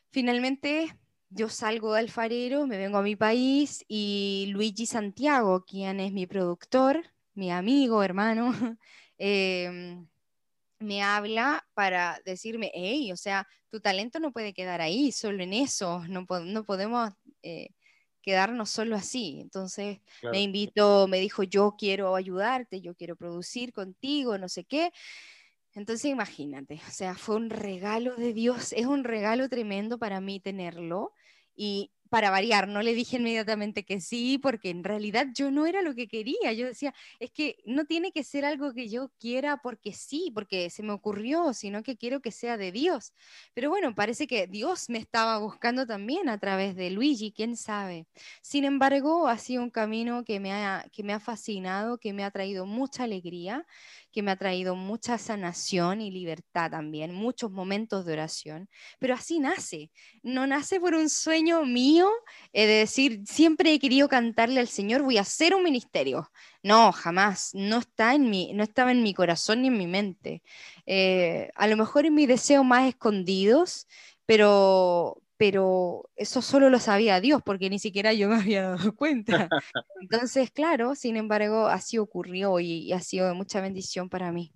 finalmente 0.09 0.95
yo 1.29 1.49
salgo 1.49 1.93
de 1.93 2.01
alfarero, 2.01 2.67
me 2.67 2.77
vengo 2.77 2.97
a 2.97 3.03
mi 3.03 3.15
país 3.15 3.85
y 3.87 4.47
Luigi 4.49 4.85
Santiago, 4.85 5.63
quien 5.65 5.99
es 6.01 6.11
mi 6.11 6.27
productor, 6.27 7.01
mi 7.33 7.51
amigo, 7.51 8.03
hermano, 8.03 8.51
eh, 9.17 9.97
me 10.81 11.01
habla 11.01 11.65
para 11.73 12.21
decirme, 12.25 12.71
hey, 12.73 13.11
o 13.11 13.17
sea, 13.17 13.47
tu 13.69 13.79
talento 13.79 14.19
no 14.19 14.31
puede 14.31 14.53
quedar 14.53 14.81
ahí, 14.81 15.11
solo 15.11 15.43
en 15.43 15.53
eso, 15.53 16.03
no, 16.07 16.25
no 16.45 16.63
podemos 16.63 17.11
eh, 17.43 17.69
quedarnos 18.21 18.69
solo 18.69 18.95
así. 18.95 19.39
Entonces 19.41 19.99
me 20.31 20.41
invitó, 20.41 21.07
me 21.07 21.19
dijo, 21.19 21.43
yo 21.43 21.75
quiero 21.77 22.15
ayudarte, 22.15 22.81
yo 22.81 22.95
quiero 22.95 23.15
producir 23.15 23.73
contigo, 23.73 24.37
no 24.37 24.49
sé 24.49 24.63
qué. 24.63 24.91
Entonces 25.73 26.11
imagínate, 26.11 26.81
o 26.87 26.91
sea, 26.91 27.15
fue 27.15 27.37
un 27.37 27.49
regalo 27.49 28.15
de 28.15 28.33
Dios, 28.33 28.73
es 28.73 28.85
un 28.85 29.03
regalo 29.03 29.47
tremendo 29.47 29.97
para 29.97 30.19
mí 30.19 30.39
tenerlo. 30.39 31.13
Y 31.55 31.91
para 32.11 32.29
variar, 32.29 32.67
no 32.67 32.81
le 32.81 32.93
dije 32.93 33.15
inmediatamente 33.15 33.85
que 33.85 34.01
sí, 34.01 34.37
porque 34.37 34.69
en 34.69 34.83
realidad 34.83 35.27
yo 35.33 35.49
no 35.49 35.65
era 35.65 35.81
lo 35.81 35.95
que 35.95 36.09
quería. 36.09 36.51
Yo 36.51 36.67
decía, 36.67 36.93
es 37.19 37.31
que 37.31 37.55
no 37.65 37.85
tiene 37.85 38.11
que 38.11 38.25
ser 38.25 38.43
algo 38.43 38.73
que 38.73 38.89
yo 38.89 39.11
quiera 39.17 39.57
porque 39.63 39.93
sí, 39.93 40.29
porque 40.35 40.69
se 40.69 40.83
me 40.83 40.91
ocurrió, 40.91 41.53
sino 41.53 41.83
que 41.83 41.95
quiero 41.95 42.19
que 42.21 42.31
sea 42.31 42.57
de 42.57 42.73
Dios. 42.73 43.13
Pero 43.53 43.69
bueno, 43.69 43.95
parece 43.95 44.27
que 44.27 44.45
Dios 44.47 44.89
me 44.89 44.97
estaba 44.97 45.37
buscando 45.37 45.87
también 45.87 46.27
a 46.27 46.37
través 46.37 46.75
de 46.75 46.89
Luigi, 46.91 47.31
quién 47.31 47.55
sabe. 47.55 48.07
Sin 48.41 48.65
embargo, 48.65 49.29
ha 49.29 49.37
sido 49.37 49.63
un 49.63 49.69
camino 49.71 50.25
que 50.25 50.41
me 50.41 50.51
ha, 50.51 50.85
que 50.91 51.03
me 51.03 51.13
ha 51.13 51.21
fascinado, 51.21 51.97
que 51.97 52.11
me 52.11 52.25
ha 52.25 52.31
traído 52.31 52.65
mucha 52.65 53.05
alegría 53.05 53.65
que 54.11 54.21
me 54.21 54.31
ha 54.31 54.35
traído 54.35 54.75
mucha 54.75 55.17
sanación 55.17 56.01
y 56.01 56.11
libertad 56.11 56.71
también, 56.71 57.13
muchos 57.13 57.51
momentos 57.51 58.05
de 58.05 58.13
oración, 58.13 58.69
pero 58.99 59.13
así 59.13 59.39
nace, 59.39 59.91
no 60.23 60.47
nace 60.47 60.79
por 60.79 60.93
un 60.93 61.09
sueño 61.09 61.63
mío 61.65 62.09
de 62.53 62.65
decir, 62.65 63.21
siempre 63.25 63.73
he 63.73 63.79
querido 63.79 64.07
cantarle 64.07 64.59
al 64.59 64.67
Señor, 64.67 65.03
voy 65.03 65.17
a 65.17 65.21
hacer 65.21 65.55
un 65.55 65.63
ministerio. 65.63 66.29
No, 66.63 66.91
jamás, 66.91 67.51
no, 67.53 67.79
está 67.79 68.13
en 68.13 68.29
mi, 68.29 68.53
no 68.53 68.63
estaba 68.63 68.91
en 68.91 69.03
mi 69.03 69.13
corazón 69.13 69.61
ni 69.61 69.67
en 69.69 69.77
mi 69.77 69.87
mente. 69.87 70.43
Eh, 70.85 71.49
a 71.55 71.67
lo 71.67 71.77
mejor 71.77 72.05
en 72.05 72.15
mis 72.15 72.27
deseos 72.27 72.65
más 72.65 72.87
escondidos, 72.87 73.87
pero, 74.25 75.20
pero 75.41 76.07
eso 76.15 76.39
solo 76.43 76.69
lo 76.69 76.77
sabía 76.77 77.19
Dios, 77.19 77.41
porque 77.41 77.71
ni 77.71 77.79
siquiera 77.79 78.13
yo 78.13 78.29
me 78.29 78.35
había 78.35 78.61
dado 78.61 78.95
cuenta. 78.95 79.49
Entonces, 79.99 80.51
claro, 80.51 80.93
sin 80.93 81.17
embargo, 81.17 81.65
así 81.65 81.97
ocurrió 81.97 82.59
y, 82.59 82.93
ha 82.93 82.99
sido 82.99 83.27
de 83.27 83.33
mucha 83.33 83.59
bendición 83.59 84.07
para 84.07 84.31
mí. 84.31 84.53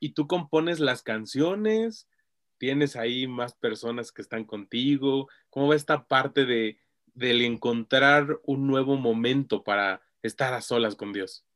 ¿Y 0.00 0.14
tú 0.14 0.26
compones 0.26 0.80
las 0.80 1.04
canciones? 1.04 2.08
¿Tienes 2.58 2.96
ahí 2.96 3.28
más 3.28 3.54
personas 3.54 4.10
que 4.10 4.22
están 4.22 4.42
contigo? 4.44 5.28
¿Cómo 5.50 5.68
va 5.68 5.76
esta 5.76 6.08
parte 6.08 6.46
de, 6.46 6.80
del 7.14 7.40
encontrar 7.40 8.40
un 8.42 8.66
nuevo 8.66 8.96
momento 8.96 9.62
para 9.62 10.02
estar 10.20 10.52
a 10.52 10.62
solas 10.62 10.96
con 10.96 11.12
Dios? 11.12 11.46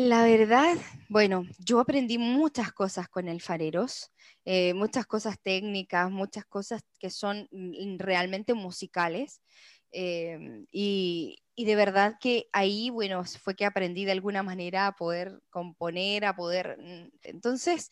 La 0.00 0.22
verdad, 0.22 0.76
bueno, 1.08 1.44
yo 1.58 1.80
aprendí 1.80 2.18
muchas 2.18 2.70
cosas 2.72 3.08
con 3.08 3.26
el 3.26 3.40
Fareros, 3.40 4.12
eh, 4.44 4.72
muchas 4.72 5.06
cosas 5.06 5.40
técnicas, 5.42 6.08
muchas 6.08 6.44
cosas 6.44 6.82
que 7.00 7.10
son 7.10 7.48
mm, 7.50 7.98
realmente 7.98 8.54
musicales. 8.54 9.42
Em, 9.90 10.66
y, 10.70 11.42
de 11.56 11.74
verdad 11.74 12.14
que 12.20 12.48
ahí, 12.52 12.90
bueno, 12.90 13.24
fue 13.24 13.56
que 13.56 13.64
aprendí 13.64 14.04
de 14.04 14.12
alguna 14.12 14.44
manera 14.44 14.86
a 14.86 14.92
poder 14.92 15.40
componer, 15.50 16.26
a 16.26 16.36
poder... 16.36 16.78
Mm, 16.78 17.10
entonces, 17.22 17.90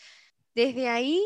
desde 0.54 0.88
ahí, 0.88 1.20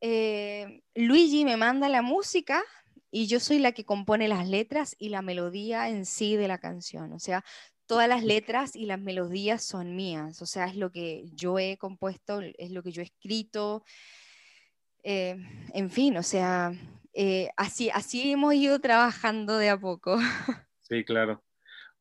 eh, 0.00 0.82
Luigi 0.96 1.44
me 1.44 1.56
manda 1.56 1.88
la 1.88 2.02
música 2.02 2.64
y 3.12 3.28
yo 3.28 3.38
soy 3.38 3.60
la 3.60 3.70
que 3.70 3.84
compone 3.84 4.26
las 4.26 4.48
letras 4.48 4.96
y 4.98 5.10
la 5.10 5.22
melodía 5.22 5.88
en 5.90 6.04
sí 6.04 6.34
de 6.34 6.48
la 6.48 6.58
canción. 6.58 7.12
O 7.12 7.20
sea, 7.20 7.44
todas 7.86 8.08
las 8.08 8.24
letras 8.24 8.76
y 8.76 8.86
las 8.86 9.00
melodías 9.00 9.62
son 9.62 9.96
mías. 9.96 10.40
O 10.42 10.46
sea, 10.46 10.66
es 10.66 10.76
lo 10.76 10.90
que 10.90 11.24
yo 11.34 11.58
he 11.58 11.76
compuesto, 11.76 12.40
es 12.40 12.70
lo 12.70 12.82
que 12.82 12.92
yo 12.92 13.02
he 13.02 13.06
escrito. 13.06 13.84
Eh, 15.02 15.36
en 15.72 15.90
fin, 15.90 16.16
o 16.16 16.22
sea, 16.22 16.72
eh, 17.12 17.50
así, 17.56 17.90
así 17.90 18.32
hemos 18.32 18.54
ido 18.54 18.80
trabajando 18.80 19.56
de 19.58 19.70
a 19.70 19.78
poco. 19.78 20.16
Sí, 20.86 21.02
claro. 21.02 21.42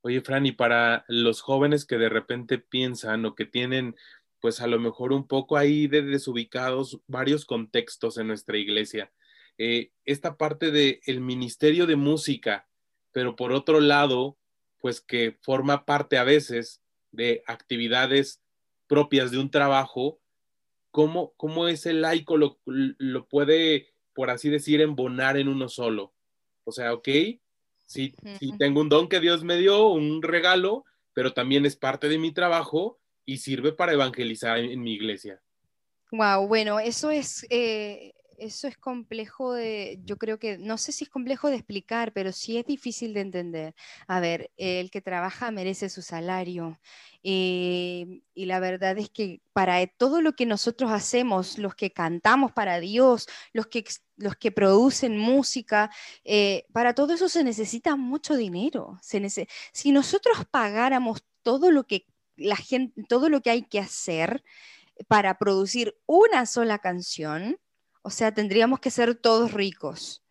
Oye, 0.02 0.20
Fran, 0.20 0.46
y 0.46 0.52
para 0.52 1.06
los 1.08 1.40
jóvenes 1.40 1.86
que 1.86 1.98
de 1.98 2.10
repente 2.10 2.58
piensan 2.58 3.26
o 3.26 3.34
que 3.34 3.46
tienen, 3.46 3.96
pues 4.42 4.60
a 4.60 4.68
lo 4.68 4.78
mejor 4.78 5.14
un 5.14 5.26
poco 5.26 5.56
ahí 5.56 5.88
de 5.88 6.02
desubicados 6.02 7.00
varios 7.08 7.46
contextos 7.46 8.18
en 8.18 8.28
nuestra 8.28 8.58
iglesia, 8.58 9.14
eh, 9.58 9.92
esta 10.04 10.36
parte 10.36 10.70
del 10.70 11.00
el 11.06 11.22
ministerio 11.22 11.88
de 11.88 11.96
música, 11.96 12.68
pero 13.14 13.38
por 13.38 13.54
otro 13.54 13.80
lado, 13.80 14.38
pues 14.84 15.00
que 15.00 15.38
forma 15.42 15.86
parte 15.86 16.18
a 16.18 16.26
veces 16.26 16.82
de 17.12 17.42
actividades 17.48 18.42
propias 18.86 19.32
de 19.32 19.40
un 19.40 19.50
trabajo, 19.50 20.20
¿cómo, 20.92 21.34
cómo 21.38 21.70
ese 21.70 21.94
laico 21.94 22.36
lo, 22.36 22.60
lo 22.66 23.30
puede, 23.30 23.94
por 24.14 24.30
así 24.30 24.50
decir, 24.50 24.82
embonar 24.82 25.38
en 25.38 25.48
uno 25.48 25.70
solo? 25.70 26.14
O 26.66 26.74
sea, 26.74 26.94
ok, 26.94 27.08
Sí, 27.86 28.16
tengo 28.58 28.82
un 28.82 28.90
don 28.90 29.08
que 29.08 29.20
Dios 29.20 29.44
me 29.44 29.58
dio, 29.58 29.88
un 29.90 30.24
regalo, 30.24 30.84
pero 31.14 31.34
también 31.34 31.66
es 31.66 31.76
parte 31.76 32.10
de 32.10 32.18
mi 32.18 32.32
trabajo 32.32 33.00
y 33.24 33.38
sirve 33.38 33.72
para 33.72 33.94
evangelizar 33.94 34.58
en, 34.58 34.82
mi 34.82 34.94
iglesia. 34.94 35.42
Wow, 36.12 36.48
bueno, 36.48 36.80
eso 36.80 37.12
es, 37.12 37.46
eh, 37.52 38.14
eso 38.44 38.68
es 38.68 38.78
complejo 38.78 39.54
de, 39.54 40.00
yo 40.04 40.18
creo 40.18 40.40
que, 40.40 40.58
no 40.58 40.78
sé 40.78 40.92
si 40.92 41.06
es 41.06 41.10
complejo 41.10 41.50
de 41.50 41.56
explicar, 41.56 42.14
pero 42.14 42.32
sí 42.32 42.58
es 42.58 42.66
difícil 42.66 43.14
de 43.14 43.22
entender. 43.22 43.76
A 44.08 44.20
ver, 44.20 44.52
el 44.58 44.92
que 44.92 45.02
trabaja 45.02 45.52
merece 45.52 45.90
su 45.90 46.02
salario. 46.02 46.80
Eh, 47.24 48.22
y 48.34 48.46
la 48.46 48.60
verdad 48.60 48.98
es 48.98 49.10
que 49.10 49.42
para 49.54 49.86
todo 49.88 50.22
lo 50.22 50.34
que 50.34 50.46
nosotros 50.46 50.92
hacemos, 50.92 51.58
los 51.58 51.76
que 51.76 51.92
cantamos 51.92 52.52
para 52.52 52.80
Dios, 52.80 53.28
los 53.54 53.68
que, 53.68 53.86
los 54.18 54.36
que 54.36 54.52
producen 54.52 55.18
música, 55.18 55.90
eh, 56.24 56.66
para 56.74 56.94
todo 56.94 57.14
eso 57.14 57.30
se 57.30 57.44
necesita 57.44 57.96
mucho 57.96 58.36
dinero. 58.36 59.00
si 59.72 59.92
nosotros 59.92 60.46
pagáramos 60.52 61.24
todo 61.44 61.72
lo 61.72 61.86
que 61.88 62.06
la 62.36 62.56
gente, 62.56 63.04
todo 63.08 63.30
lo 63.30 63.42
que 63.42 63.52
hay 63.52 63.64
que 63.64 63.80
hacer 63.80 64.44
para 65.08 65.38
producir 65.38 65.96
una 66.06 66.46
sola 66.46 66.80
canción, 66.80 67.58
o 68.04 68.10
sea, 68.10 68.34
tendríamos 68.34 68.80
que 68.80 68.92
ser 68.92 69.16
todos 69.16 69.54
ricos, 69.54 70.24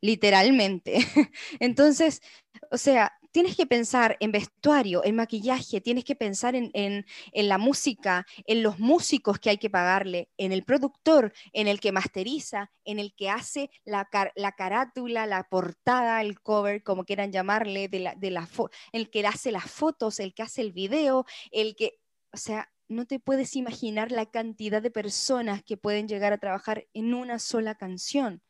literalmente. 0.00 0.98
Entonces, 1.60 2.22
o 2.70 2.76
sea, 2.76 3.12
tienes 3.32 3.56
que 3.56 3.66
pensar 3.66 4.16
en 4.20 4.32
vestuario, 4.32 5.04
en 5.04 5.16
maquillaje, 5.16 5.80
tienes 5.80 6.04
que 6.04 6.16
pensar 6.16 6.54
en, 6.56 7.06
la 7.34 7.58
música, 7.58 8.26
en 8.46 8.62
los 8.62 8.78
músicos 8.78 9.38
que 9.38 9.50
hay 9.50 9.58
que 9.58 9.70
pagarle, 9.70 10.28
en 10.36 10.52
el 10.52 10.64
productor, 10.64 11.32
en 11.52 11.68
el 11.68 11.80
que 11.80 11.92
masteriza, 11.92 12.70
en 12.84 12.98
el 12.98 13.14
que 13.14 13.30
hace 13.30 13.70
la, 13.84 14.08
carátula, 14.56 15.26
la 15.26 15.44
portada, 15.44 16.20
el 16.22 16.40
cover, 16.40 16.82
como 16.82 17.04
quieran 17.04 17.32
llamarle, 17.32 17.88
de 17.88 18.00
la, 18.00 18.14
de 18.14 18.30
la 18.30 18.48
el 18.92 19.10
que 19.10 19.26
hace 19.26 19.52
las 19.52 19.70
fotos, 19.70 20.18
el 20.18 20.34
que 20.34 20.42
hace 20.42 20.62
el 20.62 20.72
video, 20.72 21.24
el 21.52 21.76
que, 21.76 22.00
o 22.32 22.36
sea, 22.36 22.68
no 22.90 23.06
te 23.06 23.20
puedes 23.20 23.54
imaginar 23.56 24.10
la 24.10 24.26
cantidad 24.26 24.82
de 24.82 24.90
personas 24.90 25.62
que 25.62 25.76
pueden 25.76 26.08
llegar 26.08 26.32
a 26.32 26.38
trabajar 26.38 26.86
en 26.92 27.14
una 27.14 27.38
sola 27.38 27.76
canción. 27.76 28.42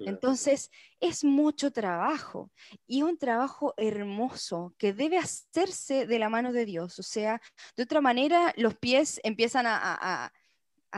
Entonces, 0.00 0.70
es 1.00 1.24
mucho 1.24 1.70
trabajo 1.70 2.50
y 2.86 3.02
un 3.02 3.18
trabajo 3.18 3.74
hermoso 3.76 4.74
que 4.78 4.92
debe 4.92 5.18
hacerse 5.18 6.06
de 6.06 6.18
la 6.18 6.28
mano 6.28 6.52
de 6.52 6.64
Dios. 6.64 6.98
O 6.98 7.02
sea, 7.02 7.40
de 7.76 7.82
otra 7.82 8.00
manera, 8.00 8.52
los 8.56 8.76
pies 8.76 9.20
empiezan 9.24 9.66
a, 9.66 10.32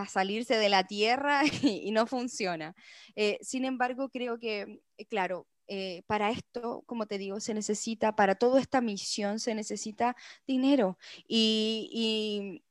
salirse 0.09 0.57
de 0.57 0.69
la 0.69 0.85
tierra 0.85 1.43
y, 1.63 1.91
no 1.91 2.07
funciona. 2.07 2.75
Eh, 3.15 3.39
sin 3.41 3.65
embargo, 3.65 4.11
creo 4.11 4.39
que, 4.39 4.81
eh, 4.99 5.07
claro, 5.07 5.47
eh, 5.69 6.03
para 6.07 6.31
esto, 6.31 6.83
como 6.87 7.07
te 7.07 7.19
digo, 7.19 7.41
se 7.41 7.55
necesita, 7.55 8.15
para 8.15 8.35
toda 8.37 8.61
esta 8.61 8.81
misión 8.81 9.41
se 9.41 9.55
necesita 9.55 10.15
dinero. 10.47 10.99
y, 11.27 12.63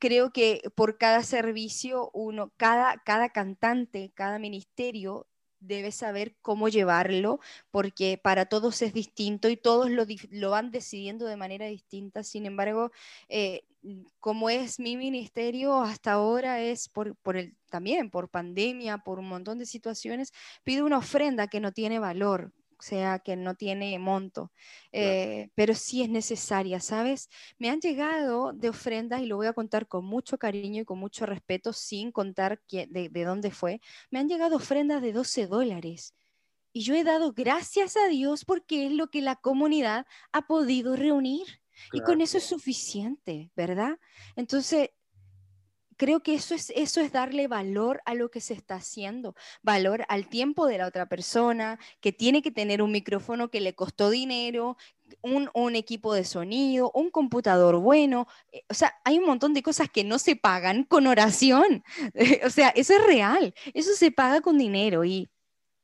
creo 0.00 0.32
que 0.32 0.62
por 0.74 0.98
cada 0.98 1.22
servicio, 1.22 2.10
uno, 2.12 2.52
cada, 2.56 2.98
cada 3.04 3.30
cantante, 3.30 4.12
cada 4.14 4.38
ministerio 4.38 5.26
debe 5.60 5.90
saber 5.90 6.36
cómo 6.40 6.68
llevarlo, 6.68 7.40
porque 7.70 8.18
para 8.22 8.46
todos 8.46 8.80
es 8.82 8.92
distinto 8.94 9.48
y 9.48 9.56
todos 9.56 9.90
lo, 9.90 10.06
lo 10.30 10.50
van 10.50 10.70
decidiendo 10.70 11.26
de 11.26 11.36
manera 11.36 11.66
distinta. 11.66 12.22
Sin 12.22 12.46
embargo, 12.46 12.92
eh, 13.28 13.64
como 14.20 14.50
es 14.50 14.78
mi 14.78 14.96
ministerio 14.96 15.80
hasta 15.80 16.12
ahora 16.12 16.60
es 16.60 16.88
por, 16.88 17.16
por 17.16 17.36
el, 17.36 17.56
también 17.70 18.10
por 18.10 18.28
pandemia, 18.28 18.98
por 18.98 19.18
un 19.18 19.28
montón 19.28 19.58
de 19.58 19.66
situaciones, 19.66 20.32
pido 20.64 20.84
una 20.86 20.98
ofrenda 20.98 21.48
que 21.48 21.60
no 21.60 21.72
tiene 21.72 21.98
valor, 21.98 22.52
o 22.78 22.82
sea, 22.82 23.18
que 23.18 23.36
no 23.36 23.54
tiene 23.54 23.98
monto, 23.98 24.52
eh, 24.92 25.50
pero 25.54 25.74
sí 25.74 26.02
es 26.02 26.08
necesaria, 26.08 26.80
¿sabes? 26.80 27.28
Me 27.58 27.70
han 27.70 27.80
llegado 27.80 28.52
de 28.52 28.68
ofrendas, 28.68 29.20
y 29.20 29.26
lo 29.26 29.36
voy 29.36 29.48
a 29.48 29.52
contar 29.52 29.88
con 29.88 30.04
mucho 30.04 30.38
cariño 30.38 30.82
y 30.82 30.84
con 30.84 30.98
mucho 30.98 31.26
respeto, 31.26 31.72
sin 31.72 32.12
contar 32.12 32.60
de, 32.70 33.08
de 33.10 33.24
dónde 33.24 33.50
fue, 33.50 33.80
me 34.10 34.20
han 34.20 34.28
llegado 34.28 34.56
ofrendas 34.56 35.02
de 35.02 35.12
12 35.12 35.46
dólares. 35.46 36.14
Y 36.72 36.82
yo 36.82 36.94
he 36.94 37.02
dado 37.02 37.32
gracias 37.32 37.96
a 37.96 38.06
Dios 38.08 38.44
porque 38.44 38.86
es 38.86 38.92
lo 38.92 39.08
que 39.08 39.22
la 39.22 39.36
comunidad 39.36 40.06
ha 40.32 40.46
podido 40.46 40.94
reunir. 40.94 41.46
Y 41.92 42.00
con 42.00 42.20
eso 42.20 42.38
es 42.38 42.44
suficiente, 42.44 43.52
¿verdad? 43.54 43.98
Entonces, 44.34 44.90
creo 45.98 46.20
que 46.22 46.34
eso 46.34 46.54
es, 46.54 46.72
eso 46.74 47.02
es 47.02 47.12
darle 47.12 47.48
valor 47.48 48.00
a 48.06 48.14
lo 48.14 48.30
que 48.30 48.40
se 48.40 48.54
está 48.54 48.76
haciendo, 48.76 49.34
valor 49.62 50.06
al 50.08 50.28
tiempo 50.28 50.66
de 50.66 50.78
la 50.78 50.86
otra 50.86 51.06
persona, 51.06 51.78
que 52.00 52.12
tiene 52.12 52.40
que 52.40 52.50
tener 52.50 52.80
un 52.80 52.92
micrófono 52.92 53.50
que 53.50 53.60
le 53.60 53.74
costó 53.74 54.08
dinero, 54.08 54.78
un, 55.22 55.50
un, 55.54 55.76
equipo 55.76 56.14
de 56.14 56.24
sonido, 56.24 56.90
un 56.94 57.10
computador 57.10 57.78
bueno. 57.78 58.26
Eh, 58.52 58.62
o 58.68 58.74
sea, 58.74 58.94
hay 59.04 59.18
un 59.18 59.26
montón 59.26 59.54
de 59.54 59.62
cosas 59.62 59.88
que 59.90 60.04
no 60.04 60.18
se 60.18 60.36
pagan 60.36 60.84
con 60.84 61.06
oración. 61.06 61.82
o 62.44 62.50
sea, 62.50 62.68
eso 62.70 62.94
es 62.94 63.04
real. 63.04 63.54
Eso 63.74 63.92
se 63.94 64.10
paga 64.12 64.40
con 64.40 64.58
dinero 64.58 65.04
y, 65.04 65.28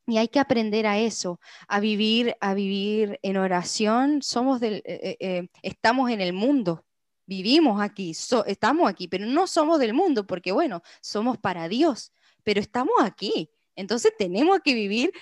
y 0.07 0.18
hay 0.18 0.29
que 0.29 0.40
aprender 0.40 0.87
a 0.87 0.98
eso, 0.98 1.40
a 1.68 1.81
vivir, 1.81 2.37
a 2.40 2.55
vivir 2.55 3.18
en 3.22 3.37
oración. 3.37 4.22
Somos 4.22 4.61
del, 4.61 4.83
eh, 4.87 5.16
eh, 5.20 5.48
estamos 5.62 6.11
en 6.11 6.20
el 6.20 6.33
mundo 6.33 6.85
vivimos 7.26 7.80
aquí, 7.80 8.12
estamos 8.46 8.88
aquí, 8.88 9.08
pero 9.08 9.26
no 9.26 9.46
somos 9.46 9.78
del 9.78 9.94
mundo, 9.94 10.26
porque 10.26 10.52
bueno, 10.52 10.82
somos 11.00 11.38
para 11.38 11.68
Dios, 11.68 12.12
pero 12.42 12.60
estamos 12.60 12.94
aquí. 13.02 13.50
Entonces 13.76 14.12
tenemos 14.16 14.60
que 14.64 14.74
vivir 14.74 15.12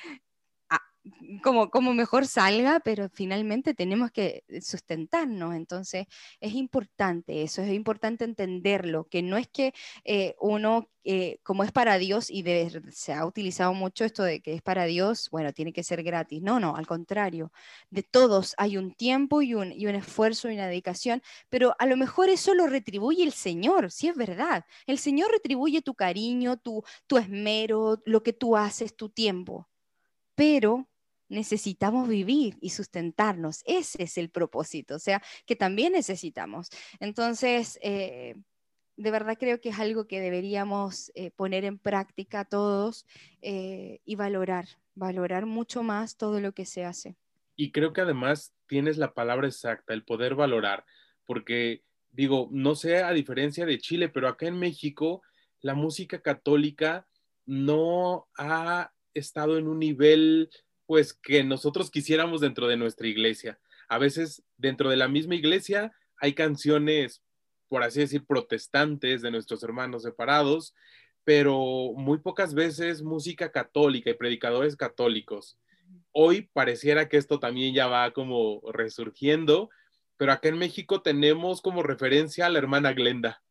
como, 1.43 1.71
como 1.71 1.95
mejor 1.95 2.27
salga, 2.27 2.81
pero 2.81 3.09
finalmente 3.09 3.75
tenemos 3.75 4.13
que 4.13 4.45
sustentarnos. 4.61 5.55
Entonces 5.55 6.07
es 6.41 6.55
importante 6.55 7.43
eso, 7.43 7.63
es 7.63 7.73
importante 7.73 8.25
entenderlo, 8.25 9.09
que 9.09 9.23
no 9.23 9.37
es 9.37 9.49
que 9.49 9.75
eh, 10.05 10.37
uno, 10.41 10.89
eh, 11.05 11.39
como 11.43 11.65
es 11.65 11.73
para 11.73 11.99
Dios 11.99 12.31
y 12.31 12.45
se 12.91 13.13
ha 13.13 13.27
utilizado 13.27 13.75
mucho 13.75 14.05
esto 14.05 14.23
de 14.23 14.41
que 14.41 14.55
es 14.55 14.63
para 14.63 14.85
Dios, 14.85 15.29
bueno, 15.31 15.53
tiene 15.53 15.73
que 15.73 15.83
ser 15.83 16.03
gratis. 16.05 16.41
No, 16.43 16.61
no, 16.61 16.77
al 16.77 16.87
contrario, 16.87 17.53
de 17.91 18.03
todos 18.05 18.55
hay 18.59 18.77
un 18.77 18.95
tiempo 18.95 19.43
y 19.43 19.55
un, 19.55 19.73
y 19.73 19.87
un 19.87 19.97
esfuerzo 19.97 20.51
y 20.51 20.55
una 20.55 20.69
dedicación, 20.69 21.23
pero 21.49 21.75
a 21.79 21.87
lo 21.87 21.97
mejor 21.97 22.29
eso 22.29 22.55
lo 22.55 22.67
retribuye 22.69 23.25
el 23.25 23.33
Señor, 23.33 23.91
si 23.91 24.09
es 24.09 24.17
verdad. 24.17 24.65
El 24.87 24.99
Señor 24.99 25.33
retribuye 25.33 25.83
tu 25.83 25.95
cariño, 25.95 26.59
tu, 26.59 26.85
tu 27.07 27.19
esmero, 27.19 28.01
lo 28.05 28.23
que 28.23 28.33
tú 28.33 28.57
haces, 28.57 28.95
tu 28.97 29.09
tiempo. 29.09 29.69
Pero 30.35 30.89
necesitamos 31.33 32.09
vivir 32.09 32.57
y 32.61 32.71
sustentarnos. 32.71 33.63
Ese 33.67 34.03
es 34.03 34.19
el 34.19 34.31
propósito, 34.31 34.97
o 34.97 34.99
sea, 34.99 35.23
que 35.47 35.57
también 35.57 35.93
necesitamos. 35.93 36.69
Entonces, 37.01 37.79
eh, 37.83 38.37
de 38.97 39.11
verdad 39.11 39.37
creo 39.39 39.61
que 39.61 39.71
es 39.71 39.79
algo 39.79 40.07
que 40.07 40.21
deberíamos 40.21 41.11
eh, 41.15 41.31
poner 41.31 41.65
en 41.65 41.79
práctica 41.79 42.45
todos 42.45 43.07
eh, 43.41 44.01
y 44.05 44.15
valorar, 44.17 44.67
valorar 44.95 45.47
mucho 45.47 45.83
más 45.83 46.17
todo 46.17 46.39
lo 46.41 46.53
que 46.53 46.67
se 46.67 46.85
hace. 46.85 47.17
Y 47.57 47.73
creo 47.73 47.93
que 47.93 48.03
además 48.03 48.55
tienes 48.67 48.99
la 48.99 49.15
palabra 49.15 49.47
exacta, 49.47 49.95
el 49.95 50.05
poder 50.05 50.35
valorar, 50.35 50.85
porque 51.25 51.83
digo, 52.11 52.49
no 52.53 52.75
sé 52.75 52.99
a 52.99 53.13
diferencia 53.13 53.65
de 53.65 53.79
Chile, 53.79 54.09
pero 54.09 54.29
acá 54.29 54.47
en 54.47 54.59
México 54.59 55.23
la 55.61 55.75
música 55.75 56.21
católica 56.21 57.07
no 57.47 58.29
ha 58.37 58.93
estado 59.15 59.59
en 59.59 59.69
un 59.69 59.79
nivel 59.79 60.51
pues 60.93 61.15
que 61.15 61.43
nosotros 61.43 61.91
quisiéramos 61.91 62.43
dentro 62.43 62.69
de 62.69 62.77
nuestra 62.77 63.07
iglesia. 63.07 63.59
A 63.89 63.97
veces 63.97 64.45
dentro 64.59 64.91
de 64.91 64.99
la 64.99 65.09
misma 65.09 65.35
iglesia 65.35 65.91
hay 66.19 66.35
canciones, 66.35 67.23
por 67.69 67.83
así 67.83 68.01
decir, 68.01 68.27
protestantes 68.27 69.23
de 69.23 69.31
nuestros 69.31 69.63
hermanos 69.63 70.03
separados. 70.03 70.75
pero 71.25 71.95
muy 71.97 72.19
pocas 72.19 72.53
veces 72.53 73.03
música 73.03 73.51
católica 73.51 74.11
y 74.11 74.15
predicadores 74.15 74.77
católicos. 74.77 75.57
Hoy 76.13 76.51
pareciera 76.53 77.09
que 77.09 77.17
esto 77.17 77.41
también 77.41 77.73
ya 77.73 77.87
va 77.87 78.11
como 78.11 78.61
resurgiendo, 78.71 79.71
pero 80.19 80.33
acá 80.33 80.51
en 80.51 80.59
México 80.59 81.01
tenemos 81.01 81.63
como 81.63 81.83
referencia 81.83 82.45
a 82.45 82.51
la 82.51 82.59
hermana 82.59 82.93
Glenda. 82.93 83.43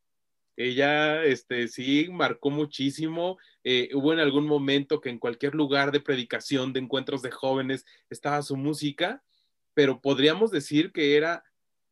Ella, 0.58 1.24
este, 1.24 1.68
sí, 1.68 2.10
marcó 2.12 2.50
muchísimo. 2.50 3.38
Eh, 3.64 3.90
hubo 3.94 4.14
en 4.14 4.20
algún 4.20 4.46
momento 4.46 5.02
que 5.02 5.10
en 5.10 5.20
cualquier 5.20 5.56
lugar 5.56 5.92
de 5.92 6.02
predicación, 6.02 6.74
de 6.74 6.82
encuentros 6.82 7.22
de 7.22 7.32
jóvenes, 7.32 7.86
estaba 8.10 8.42
su 8.42 8.58
música, 8.58 9.24
pero 9.74 10.02
podríamos 10.02 10.52
decir 10.52 10.92
que 10.92 11.16
era 11.16 11.44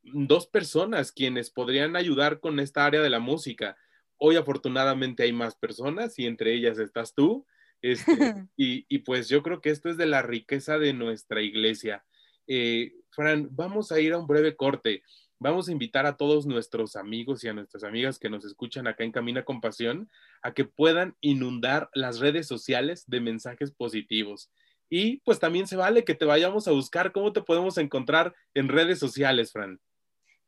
dos 0.01 0.47
personas 0.47 1.11
quienes 1.11 1.49
podrían 1.49 1.95
ayudar 1.95 2.39
con 2.39 2.59
esta 2.59 2.85
área 2.85 3.01
de 3.01 3.09
la 3.09 3.19
música. 3.19 3.77
Hoy 4.17 4.35
afortunadamente 4.35 5.23
hay 5.23 5.31
más 5.31 5.55
personas 5.55 6.19
y 6.19 6.25
entre 6.25 6.53
ellas 6.53 6.77
estás 6.79 7.13
tú. 7.13 7.45
Este, 7.81 8.11
y, 8.57 8.99
pues 8.99 9.29
yo 9.29 9.41
creo 9.41 9.61
que 9.61 9.69
esto 9.69 9.89
es 9.89 9.97
de 9.97 10.05
la 10.05 10.21
riqueza 10.21 10.77
de 10.77 10.93
nuestra 10.93 11.41
iglesia. 11.41 12.05
Eh, 12.47 12.93
Fran, 13.11 13.47
vamos 13.51 13.91
a 13.91 13.99
ir 13.99 14.13
a 14.13 14.17
un 14.17 14.27
breve 14.27 14.55
corte. 14.55 15.03
Vamos 15.41 15.69
a 15.69 15.71
invitar 15.71 16.05
a 16.05 16.17
todos 16.17 16.45
nuestros 16.45 16.97
amigos 16.97 17.43
y 17.43 17.47
a 17.47 17.53
nuestras 17.53 17.85
amigas 17.85 18.19
que 18.19 18.29
nos 18.29 18.43
escuchan 18.43 18.87
acá 18.87 19.05
en 19.05 19.13
Camina 19.13 19.45
con 19.45 19.61
Pasión 19.61 20.09
a 20.41 20.53
que 20.53 20.65
puedan 20.65 21.15
inundar 21.21 21.89
las 21.93 22.19
redes 22.19 22.45
sociales 22.45 23.05
de 23.07 23.21
mensajes 23.21 23.71
positivos. 23.71 24.51
Y 24.89 25.17
pues 25.21 25.39
también 25.39 25.65
se 25.65 25.77
vale 25.77 26.03
que 26.03 26.13
te 26.13 26.25
vayamos 26.25 26.67
a 26.67 26.71
buscar 26.71 27.13
cómo 27.13 27.31
te 27.31 27.41
podemos 27.41 27.77
encontrar 27.77 28.35
en 28.53 28.67
redes 28.67 28.99
sociales, 28.99 29.53
Fran. 29.53 29.79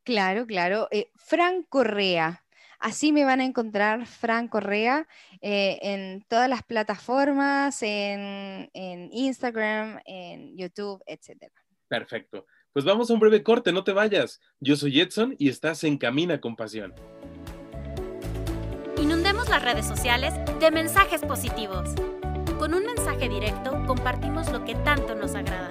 Claro, 0.03 0.45
claro. 0.45 0.89
Eh, 0.91 1.09
Fran 1.15 1.63
Correa. 1.63 2.43
Así 2.79 3.11
me 3.11 3.23
van 3.23 3.39
a 3.39 3.45
encontrar 3.45 4.07
Fran 4.07 4.47
Correa 4.47 5.07
eh, 5.39 5.77
en 5.83 6.25
todas 6.27 6.49
las 6.49 6.63
plataformas, 6.63 7.81
en, 7.83 8.69
Instagram, 8.73 10.01
en 10.05 10.57
YouTube, 10.57 11.01
etc. 11.05 11.51
Perfecto. 11.87 12.47
Pues 12.73 12.85
vamos 12.85 13.09
a 13.09 13.13
un 13.13 13.19
breve 13.19 13.43
corte, 13.43 13.73
no 13.73 13.83
te 13.83 13.91
vayas. 13.91 14.39
Yo 14.61 14.77
soy 14.77 15.01
Edson 15.01 15.35
y 15.37 15.49
estás 15.49 15.83
en 15.83 15.97
Camina 15.97 16.39
con 16.39 16.55
Pasión. 16.55 16.93
Inundemos 18.97 19.49
las 19.49 19.61
redes 19.61 19.85
sociales 19.85 20.33
de 20.57 20.71
mensajes 20.71 21.19
positivos. 21.19 21.89
Con 22.57 22.73
un 22.73 22.85
mensaje 22.85 23.27
directo 23.27 23.83
compartimos 23.85 24.49
lo 24.53 24.63
que 24.63 24.75
tanto 24.75 25.15
nos 25.15 25.35
agrada. 25.35 25.69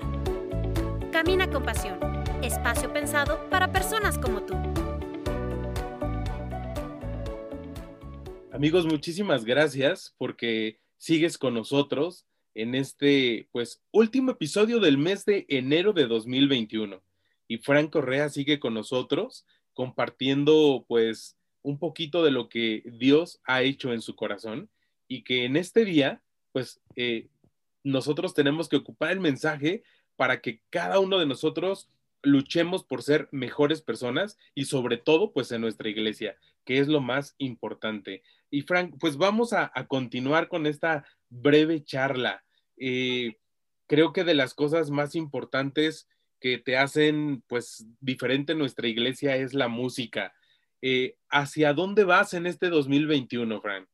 Camina 1.10 1.48
con 1.48 1.62
Pasión, 1.62 1.98
espacio 2.42 2.92
pensado 2.92 3.48
para 3.48 3.72
personas 3.72 4.18
como 4.18 4.42
tú. 4.42 4.54
Amigos, 8.52 8.84
muchísimas 8.84 9.46
gracias 9.46 10.14
porque 10.18 10.80
sigues 10.98 11.38
con 11.38 11.54
nosotros 11.54 12.26
en 12.54 12.74
este, 12.74 13.48
pues, 13.52 13.82
último 13.92 14.32
episodio 14.32 14.80
del 14.80 14.98
mes 14.98 15.24
de 15.24 15.46
enero 15.48 15.92
de 15.92 16.06
2021. 16.06 17.02
Y 17.48 17.58
Frank 17.58 17.90
Correa 17.90 18.28
sigue 18.28 18.60
con 18.60 18.74
nosotros 18.74 19.46
compartiendo, 19.74 20.84
pues, 20.88 21.36
un 21.62 21.78
poquito 21.78 22.24
de 22.24 22.30
lo 22.30 22.48
que 22.48 22.82
Dios 22.84 23.40
ha 23.44 23.62
hecho 23.62 23.92
en 23.92 24.00
su 24.00 24.14
corazón 24.16 24.70
y 25.08 25.22
que 25.22 25.44
en 25.44 25.56
este 25.56 25.84
día, 25.84 26.22
pues, 26.52 26.80
eh, 26.96 27.28
nosotros 27.82 28.34
tenemos 28.34 28.68
que 28.68 28.76
ocupar 28.76 29.12
el 29.12 29.20
mensaje 29.20 29.82
para 30.16 30.40
que 30.40 30.60
cada 30.70 30.98
uno 30.98 31.18
de 31.18 31.26
nosotros 31.26 31.88
luchemos 32.22 32.84
por 32.84 33.02
ser 33.02 33.28
mejores 33.32 33.80
personas 33.80 34.38
y 34.54 34.66
sobre 34.66 34.98
todo, 34.98 35.32
pues, 35.32 35.50
en 35.52 35.62
nuestra 35.62 35.88
iglesia, 35.88 36.36
que 36.64 36.78
es 36.78 36.88
lo 36.88 37.00
más 37.00 37.34
importante. 37.38 38.22
Y 38.50 38.62
Frank, 38.62 38.94
pues 38.98 39.16
vamos 39.16 39.52
a, 39.52 39.72
continuar 39.88 40.48
con 40.48 40.66
esta 40.66 41.04
breve 41.30 41.82
charla. 41.84 42.44
Eh, 42.76 43.36
creo 43.86 44.12
que 44.12 44.24
de 44.24 44.34
las 44.34 44.52
cosas 44.52 44.90
más 44.90 45.14
importantes 45.14 46.08
que 46.40 46.58
te 46.58 46.76
hacen 46.76 47.42
pues 47.46 47.86
diferente 48.00 48.54
nuestra 48.54 48.88
iglesia 48.88 49.36
es 49.36 49.54
la 49.54 49.68
música. 49.68 50.34
Eh, 50.82 51.16
¿Hacia 51.28 51.72
dónde 51.72 52.04
vas 52.04 52.34
en 52.34 52.46
este 52.46 52.68
2021, 52.68 53.60
Frank? 53.60 53.88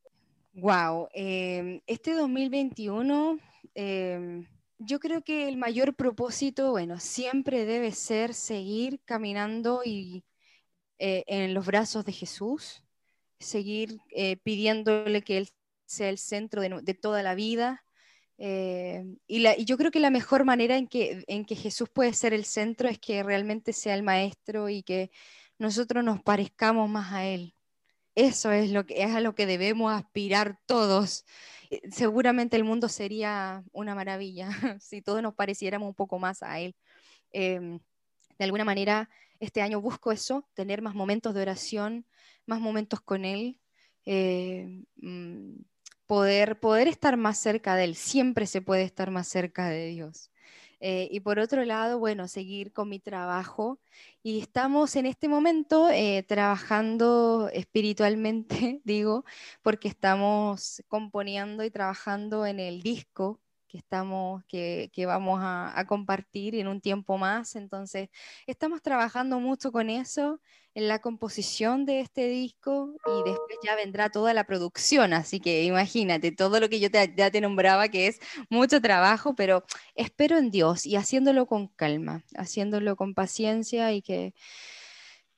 Wow, 0.53 1.09
este 1.13 2.13
2021, 2.13 3.37
em, 3.75 4.47
yo 4.79 4.99
creo 4.99 5.21
que 5.21 5.47
el 5.47 5.57
mayor 5.57 5.93
propósito, 5.93 6.71
bueno, 6.71 6.99
siempre 6.99 7.65
debe 7.65 7.91
ser 7.91 8.33
seguir 8.33 8.99
caminando 9.05 9.81
y 9.85 10.23
eh, 10.97 11.23
en 11.27 11.53
los 11.53 11.65
brazos 11.67 12.05
de 12.05 12.11
Jesús, 12.11 12.83
seguir 13.39 13.99
pidiéndole 14.43 15.21
que 15.21 15.37
Él 15.37 15.49
sea 15.87 16.09
el 16.09 16.19
centro 16.19 16.61
de, 16.61 16.93
toda 16.93 17.23
la 17.23 17.33
vida. 17.33 17.83
Eh, 18.37 19.03
y, 19.25 19.65
yo 19.65 19.77
creo 19.77 19.89
que 19.89 19.99
la 19.99 20.11
mejor 20.11 20.45
manera 20.45 20.77
en 20.77 20.87
que, 20.87 21.23
en 21.27 21.45
que 21.45 21.55
Jesús 21.55 21.89
puede 21.89 22.13
ser 22.13 22.33
el 22.33 22.45
centro 22.45 22.87
es 22.87 22.99
que 22.99 23.23
realmente 23.23 23.73
sea 23.73 23.95
el 23.95 24.03
maestro 24.03 24.69
y 24.69 24.83
que 24.83 25.09
nosotros 25.57 26.03
nos 26.03 26.21
parezcamos 26.21 26.89
más 26.89 27.11
a 27.13 27.25
Él. 27.25 27.55
Eso 28.15 28.51
es, 28.51 28.71
lo 28.71 28.85
que, 28.85 29.03
es 29.03 29.15
a 29.15 29.21
lo 29.21 29.35
que 29.35 29.45
debemos 29.45 29.91
aspirar 29.93 30.59
todos. 30.65 31.25
Eh, 31.69 31.81
seguramente 31.91 32.57
el 32.57 32.63
mundo 32.63 32.89
sería 32.89 33.63
una 33.71 33.95
maravilla 33.95 34.49
si 34.81 35.01
todos 35.01 35.21
nos 35.21 35.35
pareciéramos 35.35 35.87
un 35.87 35.95
poco 35.95 36.19
más 36.19 36.43
a 36.43 36.59
Él. 36.59 36.75
Em, 37.31 37.79
de 38.37 38.45
alguna 38.45 38.65
manera, 38.65 39.09
este 39.39 39.61
año 39.61 39.81
busco 39.81 40.11
eso, 40.11 40.47
tener 40.53 40.81
más 40.81 40.95
momentos 40.95 41.33
de 41.33 41.41
oración, 41.41 42.05
más 42.45 42.59
momentos 42.59 43.01
con 43.01 43.25
Él, 43.25 43.59
eh, 44.05 44.83
mm, 44.95 45.55
poder, 46.07 46.59
poder 46.59 46.87
estar 46.87 47.17
más 47.17 47.37
cerca 47.39 47.75
de 47.75 47.85
Él. 47.85 47.95
Siempre 47.95 48.47
se 48.47 48.61
puede 48.61 48.83
estar 48.83 49.11
más 49.11 49.27
cerca 49.27 49.69
de 49.69 49.87
Dios. 49.87 50.31
Eh, 50.79 51.09
y 51.11 51.19
por 51.21 51.39
otro 51.39 51.65
lado, 51.65 51.99
bueno, 51.99 52.27
seguir 52.27 52.73
con 52.73 52.89
mi 52.89 52.99
trabajo. 52.99 53.79
Y 54.23 54.39
estamos 54.39 54.95
en 54.95 55.05
este 55.07 55.27
momento 55.27 55.89
eh, 55.89 56.23
trabajando 56.27 57.49
espiritualmente, 57.53 58.81
digo, 58.85 59.25
porque 59.61 59.87
estamos 59.87 60.83
componiendo 60.87 61.63
y 61.63 61.71
trabajando 61.71 62.45
en 62.45 62.59
el 62.59 62.81
disco 62.81 63.41
que, 63.67 63.77
estamos, 63.77 64.43
que, 64.45 64.89
vamos 65.05 65.39
a, 65.43 65.85
compartir 65.87 66.55
en 66.55 66.67
un 66.67 66.81
tiempo 66.81 67.17
más. 67.17 67.55
Entonces, 67.55 68.09
estamos 68.45 68.81
trabajando 68.81 69.39
mucho 69.39 69.71
con 69.71 69.89
eso, 69.89 70.39
en 70.73 70.87
la 70.87 70.99
composición 70.99 71.85
de 71.85 72.01
este 72.01 72.27
disco 72.27 72.93
y 73.05 73.29
después 73.29 73.57
ya 73.63 73.75
vendrá 73.75 74.09
toda 74.09 74.33
la 74.33 74.43
producción. 74.43 75.11
Así 75.13 75.39
que 75.39 75.63
imagínate, 75.63 76.31
todo 76.31 76.59
lo 76.59 76.69
que 76.69 76.79
yo 76.79 76.91
te, 76.91 77.13
ya 77.17 77.31
te 77.31 77.41
nombraba, 77.41 77.89
que 77.89 78.07
es 78.07 78.19
mucho 78.49 78.79
trabajo, 78.79 79.35
pero 79.35 79.63
espero 79.95 80.37
en 80.37 80.51
Dios 80.51 80.85
y 80.85 80.95
haciéndolo 80.95 81.47
con 81.47 81.67
calma, 81.67 82.23
haciéndolo 82.35 82.95
con 82.95 83.15
paciencia 83.15 83.91
y 83.91 84.03
que, 84.03 84.35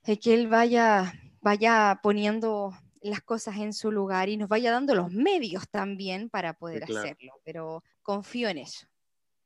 que 0.04 0.34
Él 0.34 0.48
vaya, 0.48 1.14
vaya 1.40 2.00
poniendo 2.02 2.74
las 3.00 3.22
cosas 3.22 3.56
en 3.56 3.72
su 3.72 3.90
lugar 3.90 4.28
y 4.28 4.36
nos 4.36 4.48
vaya 4.48 4.70
dando 4.70 4.94
los 4.94 5.10
medios 5.10 5.68
también 5.70 6.28
para 6.28 6.52
poder 6.52 6.84
hacerlo, 6.84 7.32
pero 7.44 7.82
confío 8.02 8.48
en 8.48 8.58
eso. 8.58 8.86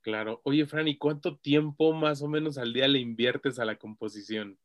Claro. 0.01 0.41
Oye, 0.45 0.67
Fran, 0.67 0.87
¿y 0.87 0.99
cuánto 0.99 1.39
tiempo 1.39 1.93
más 1.95 2.21
o 2.23 2.29
menos 2.29 2.59
al 2.59 2.73
día 2.73 2.87
le 2.89 2.99
inviertes 2.99 3.59
a 3.59 3.65
la 3.65 3.77
composición? 3.77 4.59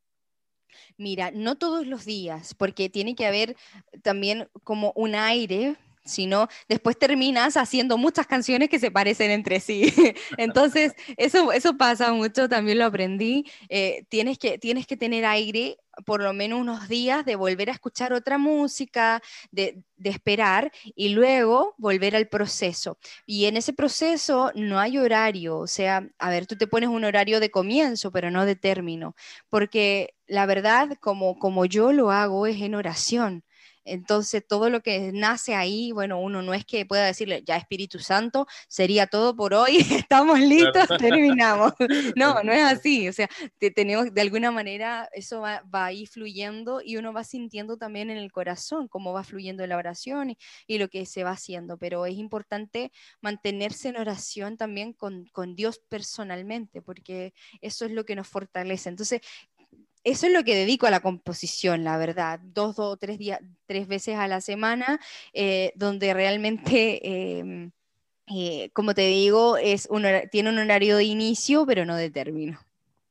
Mira, 0.96 1.30
no 1.30 1.56
todos 1.56 1.86
los 1.86 2.04
días, 2.04 2.54
porque 2.54 2.88
tiene 2.88 3.14
que 3.14 3.26
haber 3.26 3.56
también 4.02 4.48
como 4.64 4.92
un 4.94 5.14
aire 5.14 5.76
sino 6.04 6.48
después 6.68 6.98
terminas 6.98 7.56
haciendo 7.56 7.98
muchas 7.98 8.26
canciones 8.26 8.68
que 8.68 8.78
se 8.78 8.90
parecen 8.90 9.30
entre 9.30 9.60
sí. 9.60 9.92
Entonces, 10.38 10.94
eso, 11.16 11.52
eso 11.52 11.76
pasa 11.76 12.12
mucho, 12.12 12.48
también 12.48 12.78
lo 12.78 12.86
aprendí. 12.86 13.44
Eh, 13.68 14.04
tienes, 14.08 14.38
que, 14.38 14.58
tienes 14.58 14.86
que 14.86 14.96
tener 14.96 15.24
aire 15.24 15.76
por 16.04 16.22
lo 16.22 16.32
menos 16.32 16.60
unos 16.60 16.88
días 16.88 17.24
de 17.24 17.36
volver 17.36 17.70
a 17.70 17.72
escuchar 17.72 18.12
otra 18.12 18.38
música, 18.38 19.22
de, 19.50 19.84
de, 19.96 20.10
esperar 20.10 20.72
y 20.94 21.10
luego 21.10 21.74
volver 21.78 22.16
al 22.16 22.28
proceso. 22.28 22.98
Y 23.26 23.46
en 23.46 23.56
ese 23.56 23.72
proceso 23.72 24.52
no 24.54 24.78
hay 24.78 24.98
horario, 24.98 25.58
o 25.58 25.66
sea, 25.66 26.08
a 26.18 26.30
ver, 26.30 26.46
tú 26.46 26.56
te 26.56 26.66
pones 26.66 26.88
un 26.88 27.04
horario 27.04 27.40
de 27.40 27.50
comienzo, 27.50 28.10
pero 28.12 28.30
no 28.30 28.44
de 28.46 28.56
término, 28.56 29.14
porque 29.48 30.14
la 30.26 30.46
verdad, 30.46 30.96
como, 31.00 31.38
como 31.38 31.64
yo 31.66 31.92
lo 31.92 32.10
hago, 32.10 32.46
es 32.46 32.60
en 32.60 32.74
oración. 32.74 33.44
Entonces, 33.90 34.44
todo 34.46 34.70
lo 34.70 34.82
que 34.82 35.10
nace 35.12 35.54
ahí, 35.54 35.92
bueno, 35.92 36.20
uno 36.20 36.42
no 36.42 36.54
es 36.54 36.64
que 36.64 36.86
pueda 36.86 37.04
decirle, 37.04 37.42
ya 37.44 37.56
Espíritu 37.56 37.98
Santo, 37.98 38.46
sería 38.68 39.06
todo 39.06 39.34
por 39.34 39.54
hoy, 39.54 39.78
estamos 40.08 40.38
listos, 40.40 40.88
terminamos. 40.98 41.72
No, 42.16 42.42
no 42.42 42.52
es 42.52 42.62
así. 42.62 43.08
O 43.08 43.12
sea, 43.12 43.28
tenemos, 43.74 44.12
de 44.12 44.20
alguna 44.20 44.50
manera, 44.50 45.08
eso 45.12 45.40
va, 45.40 45.62
va 45.74 45.86
ahí 45.86 46.06
fluyendo 46.06 46.80
y 46.84 46.96
uno 46.96 47.12
va 47.12 47.24
sintiendo 47.24 47.76
también 47.76 48.10
en 48.10 48.16
el 48.16 48.30
corazón 48.32 48.88
cómo 48.88 49.12
va 49.12 49.24
fluyendo 49.24 49.66
la 49.66 49.76
oración 49.76 50.36
y, 50.66 50.78
lo 50.78 50.88
que 50.88 51.04
se 51.06 51.24
va 51.24 51.32
haciendo. 51.32 51.76
Pero 51.78 52.06
es 52.06 52.16
importante 52.16 52.90
mantenerse 53.20 53.88
en 53.88 53.96
oración 53.96 54.56
también 54.56 54.92
con, 54.92 55.26
con 55.32 55.54
Dios 55.54 55.80
personalmente, 55.88 56.80
porque 56.80 57.34
eso 57.60 57.84
es 57.84 57.92
lo 57.92 58.04
que 58.04 58.16
nos 58.16 58.28
fortalece. 58.28 58.88
Entonces, 58.88 59.20
eso 60.04 60.26
es 60.26 60.32
lo 60.32 60.44
que 60.44 60.54
dedico 60.54 60.86
a 60.86 60.90
la 60.90 61.00
composición, 61.00 61.84
la 61.84 61.98
verdad, 61.98 62.40
dos 62.42 62.78
o 62.78 62.96
tres, 62.96 63.18
días, 63.18 63.40
tres 63.66 63.86
veces 63.86 64.16
a 64.16 64.28
la 64.28 64.40
semana, 64.40 65.00
eh, 65.32 65.72
donde 65.74 66.14
realmente, 66.14 67.38
em, 67.38 67.70
eh, 68.34 68.70
como 68.72 68.94
te 68.94 69.06
digo, 69.06 69.56
es 69.56 69.88
tiene 70.30 70.50
un 70.50 70.58
horario 70.58 70.96
de 70.96 71.04
inicio, 71.04 71.66
pero 71.66 71.84
no 71.84 71.96
de 71.96 72.10
término. 72.10 72.58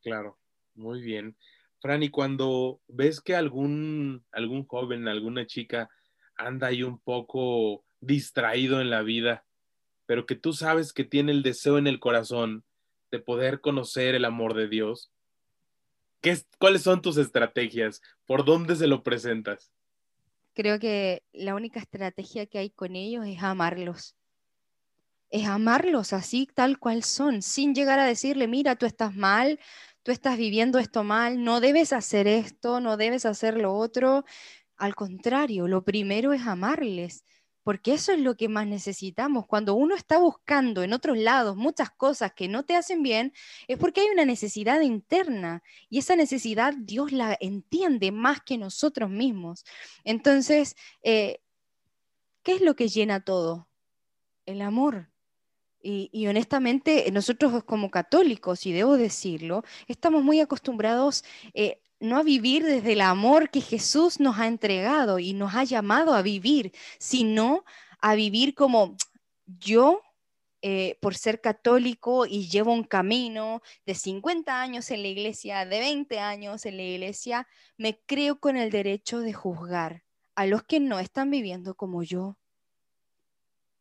Claro, 0.02 0.38
muy 0.76 1.02
bien. 1.02 1.36
Fran, 1.82 2.04
y 2.04 2.10
cuando 2.10 2.82
ves 2.88 3.22
que 3.22 3.36
algún, 3.36 4.26
algún 4.32 4.66
joven, 4.66 5.08
alguna 5.08 5.46
chica 5.46 5.90
anda 6.36 6.68
ahí 6.68 6.84
un 6.84 7.00
poco 7.00 7.84
distraído 8.02 8.82
en 8.82 8.90
la 8.90 9.02
vida, 9.02 9.46
pero 10.06 10.26
que 10.26 10.36
tú 10.36 10.54
sabes 10.54 10.92
que 10.94 11.04
tiene 11.04 11.32
el 11.32 11.44
deseo 11.44 11.78
en 11.78 11.88
el 11.88 12.00
corazón 12.00 12.64
de 13.12 13.20
poder 13.20 13.62
conocer 13.62 14.16
el 14.16 14.26
amor 14.26 14.56
de 14.56 14.68
Dios, 14.68 15.12
¿qué, 16.22 16.38
¿cuáles 16.58 16.84
son 16.84 17.02
tus 17.02 17.18
estrategias? 17.18 18.02
¿Por 18.26 18.46
dónde 18.46 18.76
se 18.76 18.88
lo 18.88 19.04
presentas? 19.04 19.72
Creo 20.54 20.80
que 20.80 21.24
la 21.32 21.56
única 21.56 21.80
estrategia 21.80 22.46
que 22.46 22.60
hay 22.60 22.70
con 22.70 22.96
ellos 22.96 23.26
es 23.26 23.42
amarlos. 23.42 24.16
Es 25.30 25.48
amarlos 25.48 26.12
así, 26.12 26.48
tal 26.54 26.80
cual 26.80 27.04
son, 27.04 27.42
sin 27.42 27.76
llegar 27.76 28.00
a 28.00 28.06
decirle, 28.06 28.48
mira, 28.48 28.76
tú 28.76 28.86
estás 28.86 29.16
mal, 29.16 29.60
tú 30.04 30.12
estás 30.12 30.38
viviendo 30.38 30.80
esto 30.80 31.04
mal, 31.04 31.44
no 31.44 31.62
debes 31.62 31.94
hacer 31.94 32.28
esto, 32.28 32.80
no 32.80 32.98
debes 32.98 33.26
hacer 33.26 33.58
lo 33.58 33.74
otro. 33.74 34.26
Al 34.76 34.96
contrario, 34.96 35.68
lo 35.68 35.84
primero 35.84 36.34
es 36.34 36.42
amarles, 36.48 37.24
porque 37.64 37.94
eso 37.94 38.12
es 38.12 38.20
lo 38.20 38.36
que 38.36 38.50
más 38.50 38.68
necesitamos. 38.68 39.46
Cuando 39.46 39.74
uno 39.74 39.96
está 39.96 40.18
buscando 40.18 40.84
en 40.84 40.94
otros 40.94 41.18
lados 41.18 41.56
muchas 41.56 41.92
cosas 41.92 42.34
que 42.34 42.48
no 42.48 42.64
te 42.64 42.76
hacen 42.76 43.04
bien, 43.04 43.34
es 43.68 43.78
porque 43.78 44.02
hay 44.02 44.08
una 44.08 44.26
necesidad 44.26 44.82
interna 44.82 45.64
y 45.90 46.00
esa 46.00 46.16
necesidad 46.16 46.74
Dios 46.78 47.12
la 47.12 47.38
entiende 47.40 48.12
más 48.12 48.42
que 48.42 48.58
nosotros 48.58 49.10
mismos. 49.10 49.66
Entonces, 50.04 50.76
eh, 51.04 51.42
¿qué 52.44 52.54
es 52.54 52.62
lo 52.62 52.76
que 52.76 52.88
llena 52.88 53.24
todo? 53.24 53.68
El 54.46 54.62
amor. 54.62 55.10
Y, 55.82 56.28
honestamente, 56.28 57.10
nosotros 57.12 57.64
como 57.64 57.90
católicos, 57.90 58.66
y 58.66 58.74
debo 58.74 58.98
decirlo, 58.98 59.64
estamos 59.88 60.24
muy 60.24 60.42
acostumbrados 60.42 61.24
eh, 61.54 61.82
no 62.00 62.18
a 62.18 62.24
vivir 62.24 62.64
desde 62.64 62.94
el 62.94 63.02
amor 63.02 63.50
que 63.50 63.62
Jesús 63.62 64.20
nos 64.20 64.38
ha 64.40 64.48
entregado 64.48 65.20
y 65.20 65.34
nos 65.34 65.56
ha 65.56 65.64
llamado 65.64 66.14
a 66.14 66.22
vivir, 66.22 66.72
sino 66.98 67.66
a 68.00 68.16
vivir 68.16 68.56
como 68.56 68.96
yo, 69.46 70.02
eh, 70.62 70.98
por 71.02 71.16
ser 71.16 71.40
católico 71.40 72.26
y 72.26 72.50
llevo 72.50 72.74
un 72.74 72.84
camino 72.84 73.62
de 73.86 73.96
50 73.96 74.62
años 74.62 74.92
en 74.92 75.04
la 75.04 75.08
iglesia, 75.08 75.66
de 75.66 75.80
20 75.80 76.20
años 76.20 76.66
en 76.66 76.76
la 76.76 76.84
iglesia, 76.84 77.48
me 77.78 77.98
creo 78.06 78.40
con 78.42 78.58
el 78.58 78.70
derecho 78.70 79.20
de 79.20 79.32
juzgar 79.32 80.04
a 80.36 80.46
los 80.46 80.64
que 80.64 80.82
no 80.82 81.00
están 81.00 81.32
viviendo 81.32 81.76
como 81.76 82.04
yo. 82.04 82.38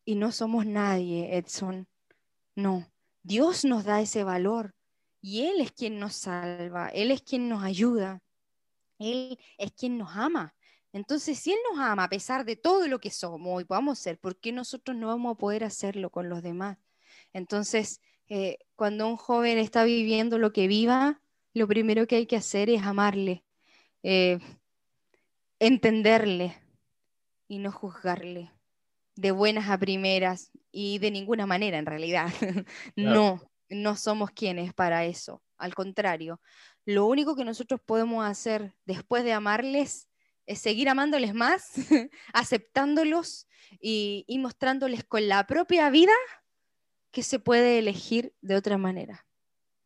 Y 0.05 0.15
no 0.15 0.31
somos 0.31 0.65
nadie, 0.65 1.37
Edson. 1.37 1.87
No, 2.55 2.89
Dios 3.23 3.65
nos 3.65 3.83
da 3.83 4.01
ese 4.01 4.23
valor. 4.23 4.73
Y 5.21 5.41
Él 5.47 5.59
es 5.59 5.71
quien 5.71 5.99
nos 5.99 6.15
salva, 6.15 6.89
Él 6.89 7.11
es 7.11 7.21
quien 7.21 7.49
nos 7.49 7.63
ayuda, 7.63 8.21
Él 8.97 9.37
es 9.57 9.71
quien 9.71 9.97
nos 9.97 10.15
ama. 10.15 10.55
Entonces, 10.91 11.37
si 11.37 11.51
Él 11.51 11.59
nos 11.71 11.79
ama 11.79 12.05
a 12.05 12.09
pesar 12.09 12.45
de 12.45 12.55
todo 12.55 12.87
lo 12.87 12.99
que 12.99 13.11
somos 13.11 13.61
y 13.61 13.65
podamos 13.65 13.99
ser, 13.99 14.17
¿por 14.17 14.39
qué 14.39 14.51
nosotros 14.51 14.97
no 14.97 15.07
vamos 15.07 15.35
a 15.35 15.37
poder 15.37 15.63
hacerlo 15.63 16.09
con 16.09 16.29
los 16.29 16.41
demás? 16.41 16.77
Entonces, 17.33 18.01
eh, 18.27 18.59
cuando 18.75 19.07
un 19.07 19.17
joven 19.17 19.57
está 19.57 19.83
viviendo 19.83 20.37
lo 20.37 20.53
que 20.53 20.67
viva, 20.67 21.21
lo 21.53 21.67
primero 21.67 22.07
que 22.07 22.15
hay 22.15 22.25
que 22.25 22.35
hacer 22.35 22.69
es 22.69 22.83
amarle, 22.83 23.43
eh, 24.03 24.39
entenderle 25.59 26.55
y 27.47 27.59
no 27.59 27.71
juzgarle 27.71 28.51
de 29.15 29.31
buenas 29.31 29.69
a 29.69 29.77
primeras 29.77 30.51
y 30.71 30.99
de 30.99 31.11
ninguna 31.11 31.45
manera 31.45 31.77
en 31.77 31.85
realidad. 31.85 32.29
no, 32.95 33.41
no 33.69 33.95
somos 33.95 34.31
quienes 34.31 34.73
para 34.73 35.05
eso. 35.05 35.43
Al 35.57 35.75
contrario, 35.75 36.41
lo 36.85 37.05
único 37.05 37.35
que 37.35 37.45
nosotros 37.45 37.79
podemos 37.85 38.25
hacer 38.25 38.73
después 38.85 39.23
de 39.23 39.33
amarles 39.33 40.09
es 40.45 40.59
seguir 40.59 40.89
amándoles 40.89 41.35
más, 41.35 41.73
aceptándolos 42.33 43.47
y, 43.79 44.25
mostrándoles 44.39 45.03
con 45.03 45.27
la 45.27 45.45
propia 45.45 45.89
vida 45.91 46.13
que 47.11 47.21
se 47.21 47.39
puede 47.39 47.77
elegir 47.77 48.33
de 48.41 48.55
otra 48.55 48.77
manera. 48.77 49.27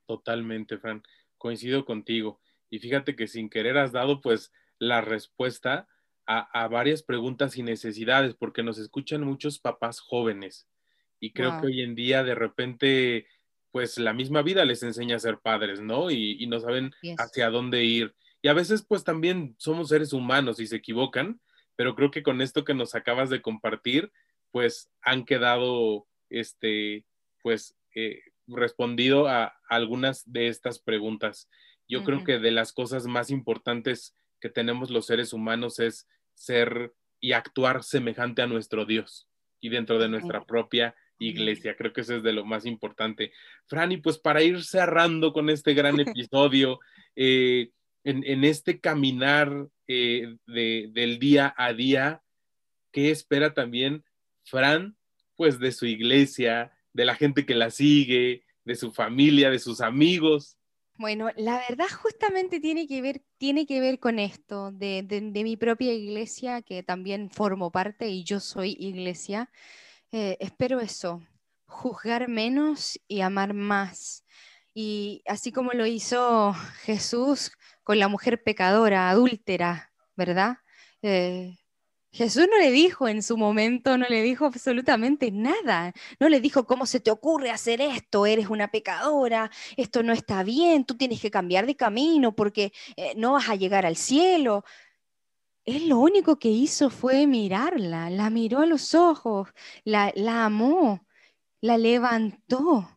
Totalmente, 0.06 0.78
Fran. 0.78 1.04
Coincido 1.38 1.86
contigo. 1.86 2.40
Y 2.70 2.80
fíjate 2.80 3.16
que 3.16 3.28
sin 3.28 3.50
querer 3.50 3.78
has 3.78 3.92
dado 3.92 4.22
pues 4.22 4.52
la 4.80 5.02
respuesta 5.02 5.88
a, 6.26 6.68
varias 6.70 7.04
preguntas 7.04 7.58
y 7.58 7.64
necesidades, 7.64 8.34
porque 8.34 8.64
nos 8.64 8.78
escuchan 8.78 9.24
muchos 9.24 9.60
papás 9.60 10.00
jóvenes. 10.00 10.70
Y 11.20 11.34
creo 11.34 11.60
que 11.60 11.68
hoy 11.68 11.82
en 11.82 11.96
día 11.96 12.24
de 12.24 12.36
repente 12.36 13.28
pues 13.74 13.98
la 13.98 14.14
misma 14.14 14.44
vida 14.44 14.66
les 14.66 14.84
enseña 14.84 15.16
a 15.16 15.20
ser 15.20 15.40
padres, 15.40 15.82
¿no? 15.82 16.12
Y, 16.12 16.46
no 16.46 16.60
saben 16.60 16.94
hacia 17.18 17.50
dónde 17.50 17.84
ir. 17.84 18.14
Y 18.44 18.48
a 18.48 18.54
veces 18.54 18.86
pues 18.88 19.04
también 19.04 19.56
somos 19.58 19.90
seres 19.90 20.14
humanos 20.14 20.60
y 20.60 20.68
se 20.68 20.76
equivocan, 20.76 21.42
pero 21.76 21.96
creo 21.96 22.12
que 22.12 22.22
con 22.22 22.40
esto 22.40 22.66
que 22.66 22.76
nos 22.76 22.94
acabas 22.94 23.32
de 23.32 23.42
compartir, 23.42 24.12
pues 24.52 24.92
han 25.02 25.26
quedado, 25.26 26.06
este, 26.30 27.08
pues, 27.42 27.76
eh, 27.96 28.22
respondido 28.46 29.28
a, 29.28 29.56
algunas 29.68 30.32
de 30.32 30.50
estas 30.50 30.78
preguntas. 30.78 31.50
Yo 31.88 32.04
creo 32.04 32.24
que 32.24 32.38
de 32.38 32.52
las 32.52 32.74
cosas 32.74 33.08
más 33.08 33.32
importantes 33.32 34.16
que 34.40 34.50
tenemos 34.50 34.92
los 34.92 35.08
seres 35.08 35.34
humanos 35.34 35.80
es 35.80 36.08
ser 36.36 36.94
y 37.20 37.32
actuar 37.32 37.82
semejante 37.82 38.44
a 38.44 38.48
nuestro 38.48 38.86
Dios 38.86 39.28
y 39.60 39.70
dentro 39.70 39.98
de 39.98 40.10
nuestra 40.10 40.46
propia 40.46 40.94
iglesia. 41.28 41.76
Creo 41.76 41.94
que 41.94 42.02
eso 42.02 42.18
es 42.18 42.24
de 42.24 42.34
lo 42.34 42.46
más 42.46 42.66
importante. 42.66 43.32
Franny, 43.68 43.98
pues 43.98 44.18
para 44.18 44.44
ir 44.44 44.64
cerrando 44.64 45.34
con 45.34 45.50
este 45.50 45.74
gran 45.74 46.00
episodio, 46.00 46.80
eh, 47.16 47.72
en, 48.04 48.44
este 48.44 48.80
caminar 48.80 49.68
eh, 49.88 50.36
del 50.46 51.20
día 51.20 51.54
a 51.58 51.74
día, 51.74 52.22
¿qué 52.92 53.12
espera 53.12 53.54
también 53.54 54.04
Fran, 54.44 54.98
pues 55.36 55.60
de 55.60 55.72
su 55.72 55.86
iglesia, 55.86 56.72
de 56.92 57.06
la 57.06 57.16
gente 57.16 57.46
que 57.46 57.56
la 57.56 57.70
sigue, 57.70 58.44
de 58.66 58.76
su 58.76 58.92
familia, 58.92 59.50
de 59.50 59.60
sus 59.60 59.82
amigos? 59.82 60.58
Bueno, 60.98 61.30
la 61.38 61.64
verdad 61.68 61.88
justamente 62.02 62.60
tiene 62.60 62.88
que 62.88 63.02
ver, 63.02 63.22
tiene 63.38 63.66
que 63.66 63.80
ver 63.80 64.00
con 64.00 64.20
esto, 64.20 64.72
de, 64.72 65.04
de 65.04 65.44
mi 65.44 65.58
propia 65.58 65.94
iglesia, 65.94 66.62
que 66.62 66.84
también 66.84 67.30
formo 67.32 67.72
parte 67.72 68.10
y 68.10 68.24
yo 68.24 68.40
soy 68.40 68.76
iglesia. 68.80 69.50
Eh, 70.16 70.38
espero 70.40 70.80
eso, 70.80 71.24
juzgar 71.66 72.28
menos 72.28 73.00
y 73.08 73.22
amar 73.22 73.56
más. 73.56 74.24
Y 74.76 75.24
así 75.26 75.52
como 75.52 75.72
lo 75.74 75.88
hizo 75.88 76.54
Jesús 76.84 77.52
con 77.84 77.98
la 77.98 78.08
mujer 78.08 78.44
pecadora, 78.44 79.10
adúltera, 79.10 79.92
¿verdad? 80.16 80.58
Eh, 81.02 81.58
Jesús 82.12 82.48
no 82.48 82.60
le 82.60 82.70
dijo 82.70 83.08
en 83.08 83.24
su 83.24 83.38
momento, 83.38 83.98
no 83.98 84.06
le 84.08 84.22
dijo 84.22 84.46
absolutamente 84.46 85.32
nada. 85.32 85.94
No 86.20 86.30
le 86.30 86.42
dijo, 86.42 86.68
¿cómo 86.68 86.86
se 86.86 87.00
te 87.00 87.10
ocurre 87.10 87.50
hacer 87.50 87.82
esto? 87.82 88.28
Eres 88.28 88.50
una 88.50 88.70
pecadora, 88.70 89.50
esto 89.78 90.04
no 90.04 90.14
está 90.14 90.44
bien, 90.44 90.86
tú 90.86 90.96
tienes 90.96 91.22
que 91.22 91.32
cambiar 91.32 91.66
de 91.66 91.76
camino 91.76 92.36
porque 92.36 92.72
eh, 92.98 93.14
no 93.18 93.34
vas 93.34 93.50
a 93.50 93.56
llegar 93.56 93.88
al 93.88 93.96
cielo. 93.96 94.64
Él 95.66 95.88
lo 95.88 96.00
único 96.00 96.38
que 96.38 96.50
hizo 96.50 96.90
fue 96.90 97.26
mirarla, 97.26 98.10
la 98.10 98.30
miró 98.30 98.60
a 98.60 98.66
los 98.66 98.94
ojos, 98.94 99.50
la, 99.86 100.12
amó, 100.46 101.06
la 101.62 101.78
levantó, 101.78 102.90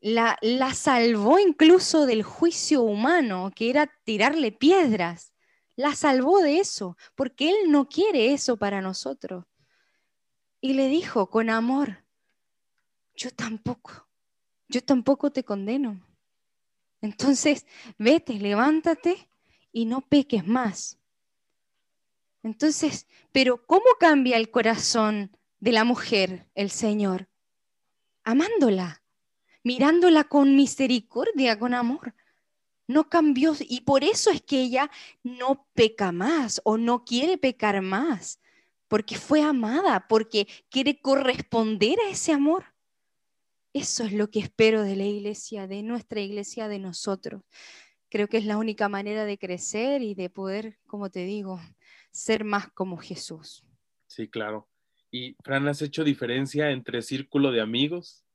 la, 0.00 0.38
la 0.40 0.72
salvó 0.74 1.40
incluso 1.40 2.06
del 2.06 2.22
juicio 2.22 2.82
humano, 2.82 3.50
que 3.54 3.70
era 3.70 3.90
tirarle 4.04 4.52
piedras. 4.52 5.32
La 5.74 5.94
salvó 5.94 6.40
de 6.40 6.58
eso, 6.58 6.96
porque 7.16 7.50
Él 7.50 7.70
no 7.70 7.88
quiere 7.88 8.32
eso 8.32 8.56
para 8.56 8.80
nosotros. 8.80 9.44
Y 10.60 10.74
le 10.74 10.88
dijo 10.88 11.28
con 11.28 11.50
amor, 11.50 12.04
yo 13.16 13.30
tampoco, 13.30 14.06
yo 14.68 14.82
tampoco 14.82 15.30
te 15.32 15.44
condeno. 15.44 16.00
Entonces, 17.00 17.66
vete, 17.98 18.34
levántate 18.34 19.28
y 19.72 19.84
no 19.84 20.00
peques 20.00 20.46
más. 20.46 20.98
Entonces, 22.46 23.08
pero 23.32 23.66
¿cómo 23.66 23.86
cambia 23.98 24.36
el 24.36 24.52
corazón 24.52 25.36
de 25.58 25.72
la 25.72 25.82
mujer 25.82 26.46
el 26.54 26.70
Señor? 26.70 27.28
Amándola, 28.22 29.02
mirándola 29.64 30.22
con 30.22 30.54
misericordia, 30.54 31.58
con 31.58 31.74
amor. 31.74 32.14
No 32.86 33.08
cambió 33.08 33.52
y 33.58 33.80
por 33.80 34.04
eso 34.04 34.30
es 34.30 34.42
que 34.42 34.60
ella 34.62 34.92
no 35.24 35.66
peca 35.74 36.12
más 36.12 36.60
o 36.62 36.78
no 36.78 37.04
quiere 37.04 37.36
pecar 37.36 37.82
más, 37.82 38.38
porque 38.86 39.16
fue 39.16 39.42
amada, 39.42 40.06
porque 40.08 40.46
quiere 40.70 41.00
corresponder 41.00 41.98
a 42.06 42.10
ese 42.10 42.32
amor. 42.32 42.64
Eso 43.72 44.04
es 44.04 44.12
lo 44.12 44.30
que 44.30 44.38
espero 44.38 44.84
de 44.84 44.94
la 44.94 45.04
iglesia, 45.04 45.66
de 45.66 45.82
nuestra 45.82 46.20
iglesia, 46.20 46.68
de 46.68 46.78
nosotros 46.78 47.42
creo 48.08 48.28
que 48.28 48.38
es 48.38 48.46
la 48.46 48.56
única 48.56 48.88
manera 48.88 49.24
de 49.24 49.36
crecer 49.36 50.02
y 50.02 50.14
de 50.14 50.30
poder, 50.30 50.78
como 50.86 51.10
te 51.10 51.24
digo, 51.24 51.60
ser 52.16 52.44
más 52.44 52.70
como 52.72 52.96
Jesús. 52.96 53.62
Sí, 54.06 54.28
claro. 54.28 54.68
Y 55.10 55.36
Fran, 55.44 55.68
¿has 55.68 55.82
hecho 55.82 56.02
diferencia 56.02 56.70
entre 56.70 57.02
círculo 57.02 57.52
de 57.52 57.60
amigos 57.60 58.25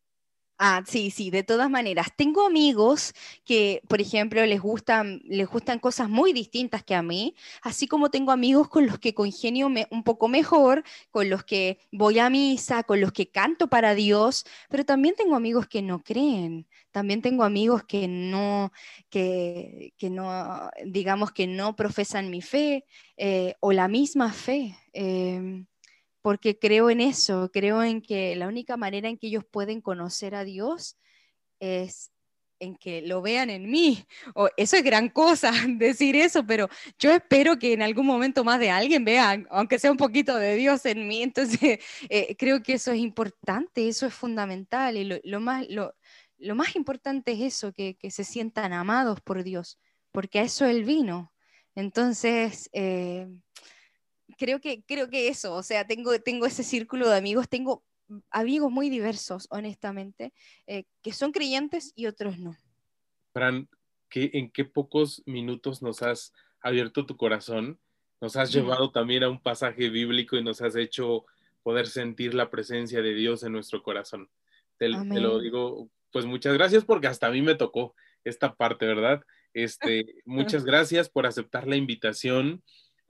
Ah, 0.63 0.83
sí, 0.85 1.09
sí, 1.09 1.31
de 1.31 1.41
todas 1.41 1.71
maneras. 1.71 2.09
Tengo 2.15 2.45
amigos 2.45 3.13
que, 3.45 3.81
por 3.87 3.99
ejemplo, 3.99 4.45
les 4.45 4.61
gustan, 4.61 5.19
les 5.25 5.47
gustan 5.47 5.79
cosas 5.79 6.07
muy 6.07 6.33
distintas 6.33 6.83
que 6.83 6.93
a 6.93 7.01
mí, 7.01 7.33
así 7.63 7.87
como 7.87 8.11
tengo 8.11 8.31
amigos 8.31 8.69
con 8.69 8.85
los 8.85 8.99
que 8.99 9.15
congenio 9.15 9.67
un 9.89 10.03
poco 10.03 10.27
mejor, 10.27 10.83
con 11.09 11.31
los 11.31 11.43
que 11.43 11.79
voy 11.91 12.19
a 12.19 12.29
misa, 12.29 12.83
con 12.83 13.01
los 13.01 13.11
que 13.11 13.31
canto 13.31 13.69
para 13.69 13.95
Dios, 13.95 14.45
pero 14.69 14.85
también 14.85 15.15
tengo 15.15 15.35
amigos 15.35 15.67
que 15.67 15.81
no 15.81 16.03
creen, 16.03 16.67
también 16.91 17.23
tengo 17.23 17.43
amigos 17.43 17.83
que 17.83 18.07
no, 18.07 18.71
que, 19.09 19.93
no 20.11 20.69
digamos 20.85 21.31
que 21.31 21.47
no 21.47 21.75
profesan 21.75 22.29
mi 22.29 22.41
fe 22.43 22.85
eh, 23.17 23.55
o 23.61 23.71
la 23.71 23.87
misma 23.87 24.31
fe. 24.31 24.77
Em, 24.93 25.65
porque 26.21 26.59
creo 26.59 26.89
en 26.89 27.01
eso, 27.01 27.49
creo 27.51 27.83
en 27.83 28.01
que 28.01 28.35
la 28.35 28.47
única 28.47 28.77
manera 28.77 29.09
en 29.09 29.17
que 29.17 29.27
ellos 29.27 29.45
pueden 29.49 29.81
conocer 29.81 30.35
a 30.35 30.43
Dios 30.43 30.97
es 31.59 32.11
en 32.61 32.75
que 32.75 33.01
lo 33.01 33.21
vean 33.21 33.49
en 33.49 33.69
mí. 33.69 34.05
O, 34.35 34.47
eso 34.55 34.77
es 34.77 34.83
gran 34.83 35.09
cosa 35.09 35.51
decir 35.67 36.15
eso, 36.15 36.45
pero 36.45 36.69
yo 36.97 37.11
espero 37.11 37.59
que 37.59 37.73
en 37.73 37.81
algún 37.81 38.05
momento 38.05 38.43
más 38.43 38.59
de 38.59 38.69
alguien 38.69 39.03
vea, 39.03 39.43
aunque 39.49 39.79
sea 39.79 39.91
un 39.91 39.97
poquito 39.97 40.37
de 40.37 40.55
Dios 40.55 40.85
en 40.85 41.07
mí. 41.07 41.23
Entonces, 41.23 41.79
eh, 42.09 42.35
creo 42.37 42.63
que 42.63 42.73
eso 42.73 42.91
es 42.91 42.99
importante, 42.99 43.87
eso 43.87 44.05
es 44.05 44.13
fundamental. 44.13 44.95
Y 44.95 45.19
lo, 45.23 45.39
más, 45.41 45.65
lo, 45.69 46.55
más 46.55 46.75
importante 46.75 47.33
es 47.33 47.41
eso, 47.41 47.73
que, 47.73 47.97
se 48.09 48.23
sientan 48.23 48.73
amados 48.73 49.19
por 49.21 49.43
Dios, 49.43 49.79
porque 50.11 50.39
a 50.39 50.43
eso 50.43 50.65
Él 50.65 50.85
vino. 50.85 51.33
Entonces, 51.75 52.69
eh, 52.73 53.27
creo 54.37 54.59
que, 54.59 54.83
creo 54.83 55.09
que 55.09 55.27
eso, 55.27 55.53
o 55.53 55.63
sea, 55.63 55.85
tengo, 55.87 56.19
tengo 56.19 56.45
ese 56.45 56.63
círculo 56.63 57.09
de 57.09 57.17
amigos, 57.17 57.49
tengo 57.49 57.83
amigos 58.29 58.71
muy 58.71 58.89
diversos, 58.89 59.47
honestamente, 59.49 60.33
eh, 60.67 60.85
que 61.01 61.13
son 61.13 61.31
creyentes 61.31 61.93
y 61.95 62.07
otros 62.07 62.37
no. 62.37 62.55
Fran, 63.33 63.69
¿en 64.13 64.51
qué 64.51 64.65
pocos 64.65 65.23
minutos 65.25 65.81
nos 65.81 66.01
has 66.01 66.33
abierto 66.61 67.05
tu 67.05 67.15
corazón? 67.15 67.79
Nos 68.19 68.35
has 68.35 68.51
llevado 68.51 68.91
también 68.91 69.23
a 69.23 69.29
un 69.29 69.41
pasaje 69.41 69.89
bíblico 69.89 70.35
y 70.37 70.43
nos 70.43 70.61
has 70.61 70.75
hecho 70.75 71.25
poder 71.63 71.87
sentir 71.87 72.33
la 72.33 72.49
presencia 72.49 73.01
de 73.01 73.13
Dios 73.13 73.43
en 73.43 73.53
nuestro 73.53 73.81
corazón. 73.81 74.29
Te, 74.77 74.87
te, 74.87 75.19
lo 75.19 75.39
digo, 75.39 75.89
pues 76.11 76.25
muchas 76.25 76.53
gracias 76.53 76.83
porque 76.83 77.07
hasta 77.07 77.27
a 77.27 77.31
mí 77.31 77.41
me 77.41 77.55
tocó 77.55 77.95
esta 78.23 78.53
parte, 78.55 78.85
¿verdad? 78.85 79.21
Este, 79.53 80.05
muchas 80.25 80.65
gracias 80.65 81.09
por 81.09 81.25
aceptar 81.25 81.67
la 81.67 81.75
invitación. 81.75 82.63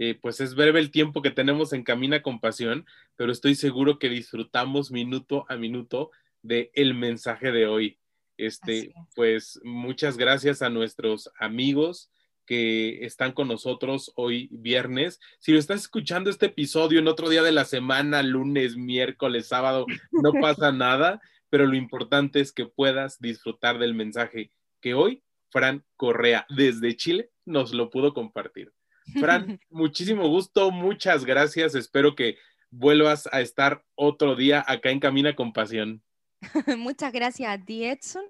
Eh, 0.04 0.18
pues 0.20 0.41
es 0.41 0.56
breve 0.56 0.80
el 0.80 0.89
tiempo 0.89 1.22
que 1.22 1.30
tenemos 1.30 1.74
en 1.74 1.84
Camina 1.84 2.24
con 2.24 2.39
Pasión, 2.39 2.88
pero 3.16 3.32
estoy 3.32 3.54
seguro 3.54 3.99
que 3.99 4.10
disfrutamos 4.10 4.89
minuto 4.89 5.45
a 5.47 5.58
minuto 5.58 6.10
de 6.41 6.72
el 6.74 6.95
mensaje 6.95 7.52
de 7.52 7.68
hoy. 7.68 7.99
Este, 8.36 8.95
pues 9.14 9.60
muchas 9.64 10.18
gracias 10.18 10.64
a 10.64 10.72
nuestros 10.72 11.30
amigos 11.38 12.10
que 12.47 13.06
están 13.06 13.34
con 13.34 13.47
nosotros 13.47 14.12
hoy 14.16 14.49
viernes. 14.52 15.20
Si 15.38 15.52
lo 15.52 15.60
estás 15.60 15.82
escuchando 15.82 16.32
este 16.32 16.47
episodio 16.47 16.97
en 16.97 17.08
otro 17.08 17.30
día 17.30 17.43
de 17.43 17.52
la 17.52 17.66
semana, 17.66 18.24
lunes, 18.24 18.78
miércoles, 18.78 19.49
sábado, 19.49 19.86
no 20.12 20.32
pasa 20.41 20.72
nada, 20.72 21.22
pero 21.52 21.68
lo 21.68 21.76
importante 21.76 22.39
es 22.39 22.52
que 22.52 22.66
puedas 22.66 23.20
disfrutar 23.20 23.78
del 23.78 23.93
mensaje 23.93 24.52
que 24.82 24.95
hoy 24.95 25.22
Fran 25.52 25.86
Correa 25.95 26.47
desde 26.49 26.95
Chile 26.95 27.30
nos 27.45 27.72
lo 27.72 27.91
pudo 27.91 28.16
compartir. 28.16 28.74
Fran, 29.20 29.59
muchísimo 29.70 30.28
gusto, 30.28 30.72
muchas 30.72 31.26
gracias. 31.26 31.76
Espero 31.76 32.16
que 32.16 32.38
vuelvas 32.70 33.28
a 33.32 33.41
estar 33.41 33.84
otro 33.95 34.36
día 34.36 34.64
acá 34.68 34.89
en 34.89 34.99
Camina 34.99 35.36
con 35.36 35.53
Pasión. 35.53 36.01
Muchas 36.78 37.12
gracias 37.12 37.49
a 37.51 37.64
ti, 37.64 37.86
Edson. 37.86 38.24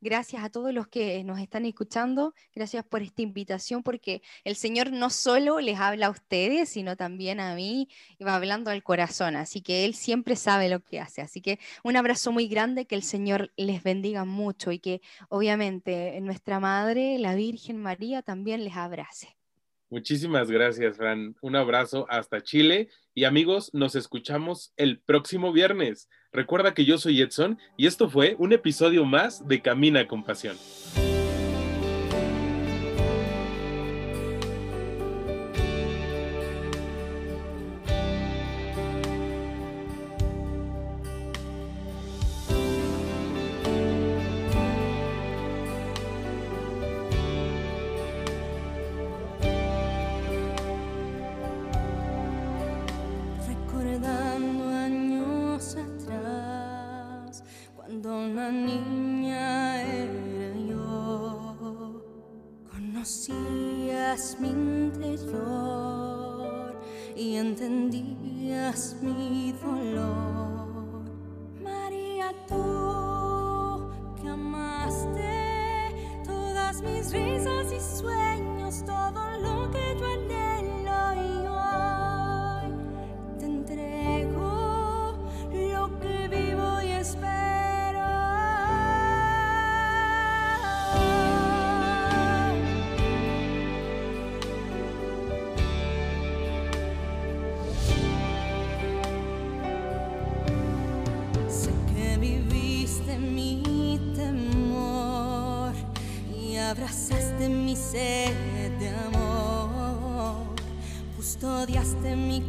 Gracias 0.00 0.44
a 0.44 0.50
todos 0.50 0.72
los 0.72 0.88
que 0.88 1.22
nos 1.24 1.38
están 1.40 1.64
escuchando. 1.64 2.34
Gracias 2.54 2.84
por 2.84 3.02
esta 3.02 3.22
invitación, 3.22 3.82
porque 3.82 4.22
el 4.44 4.56
Señor 4.56 4.92
no 4.92 5.10
solo 5.10 5.60
les 5.60 5.78
habla 5.78 6.06
a 6.06 6.10
ustedes, 6.10 6.68
sino 6.68 6.96
también 6.96 7.40
a 7.40 7.54
mí 7.54 7.88
y 8.18 8.24
va 8.24 8.34
hablando 8.34 8.70
al 8.70 8.82
corazón. 8.82 9.36
Así 9.36 9.62
que 9.62 9.84
Él 9.84 9.94
siempre 9.94 10.36
sabe 10.36 10.68
lo 10.68 10.80
que 10.80 11.00
hace. 11.00 11.22
Así 11.22 11.40
que 11.40 11.58
un 11.82 11.96
abrazo 11.96 12.32
muy 12.32 12.48
grande, 12.48 12.86
que 12.86 12.94
el 12.94 13.02
Señor 13.02 13.52
les 13.56 13.82
bendiga 13.82 14.24
mucho 14.24 14.72
y 14.72 14.78
que 14.78 15.00
obviamente 15.28 16.20
nuestra 16.20 16.60
Madre, 16.60 17.18
la 17.18 17.34
Virgen 17.34 17.78
María, 17.78 18.22
también 18.22 18.64
les 18.64 18.76
abrace. 18.76 19.36
Muchísimas 19.94 20.50
gracias, 20.50 20.96
Fran. 20.96 21.36
Un 21.40 21.54
abrazo 21.54 22.04
hasta 22.10 22.42
Chile 22.42 22.88
y 23.14 23.22
amigos, 23.22 23.70
nos 23.72 23.94
escuchamos 23.94 24.72
el 24.76 24.98
próximo 24.98 25.52
viernes. 25.52 26.08
Recuerda 26.32 26.74
que 26.74 26.84
yo 26.84 26.98
soy 26.98 27.22
Edson 27.22 27.60
y 27.76 27.86
esto 27.86 28.10
fue 28.10 28.34
un 28.40 28.52
episodio 28.52 29.04
más 29.04 29.46
de 29.46 29.62
Camina 29.62 30.08
con 30.08 30.24
Pasión. 30.24 30.56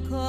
could 0.03 0.24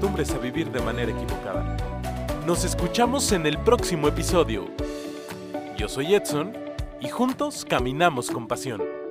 a 0.00 0.38
vivir 0.38 0.70
de 0.70 0.80
manera 0.80 1.12
equivocada. 1.12 1.76
Nos 2.46 2.64
escuchamos 2.64 3.30
en 3.32 3.46
el 3.46 3.58
próximo 3.58 4.08
episodio. 4.08 4.66
Yo 5.76 5.86
soy 5.86 6.14
Edson 6.14 6.52
y 7.00 7.08
juntos 7.08 7.66
caminamos 7.68 8.30
con 8.30 8.48
pasión. 8.48 9.01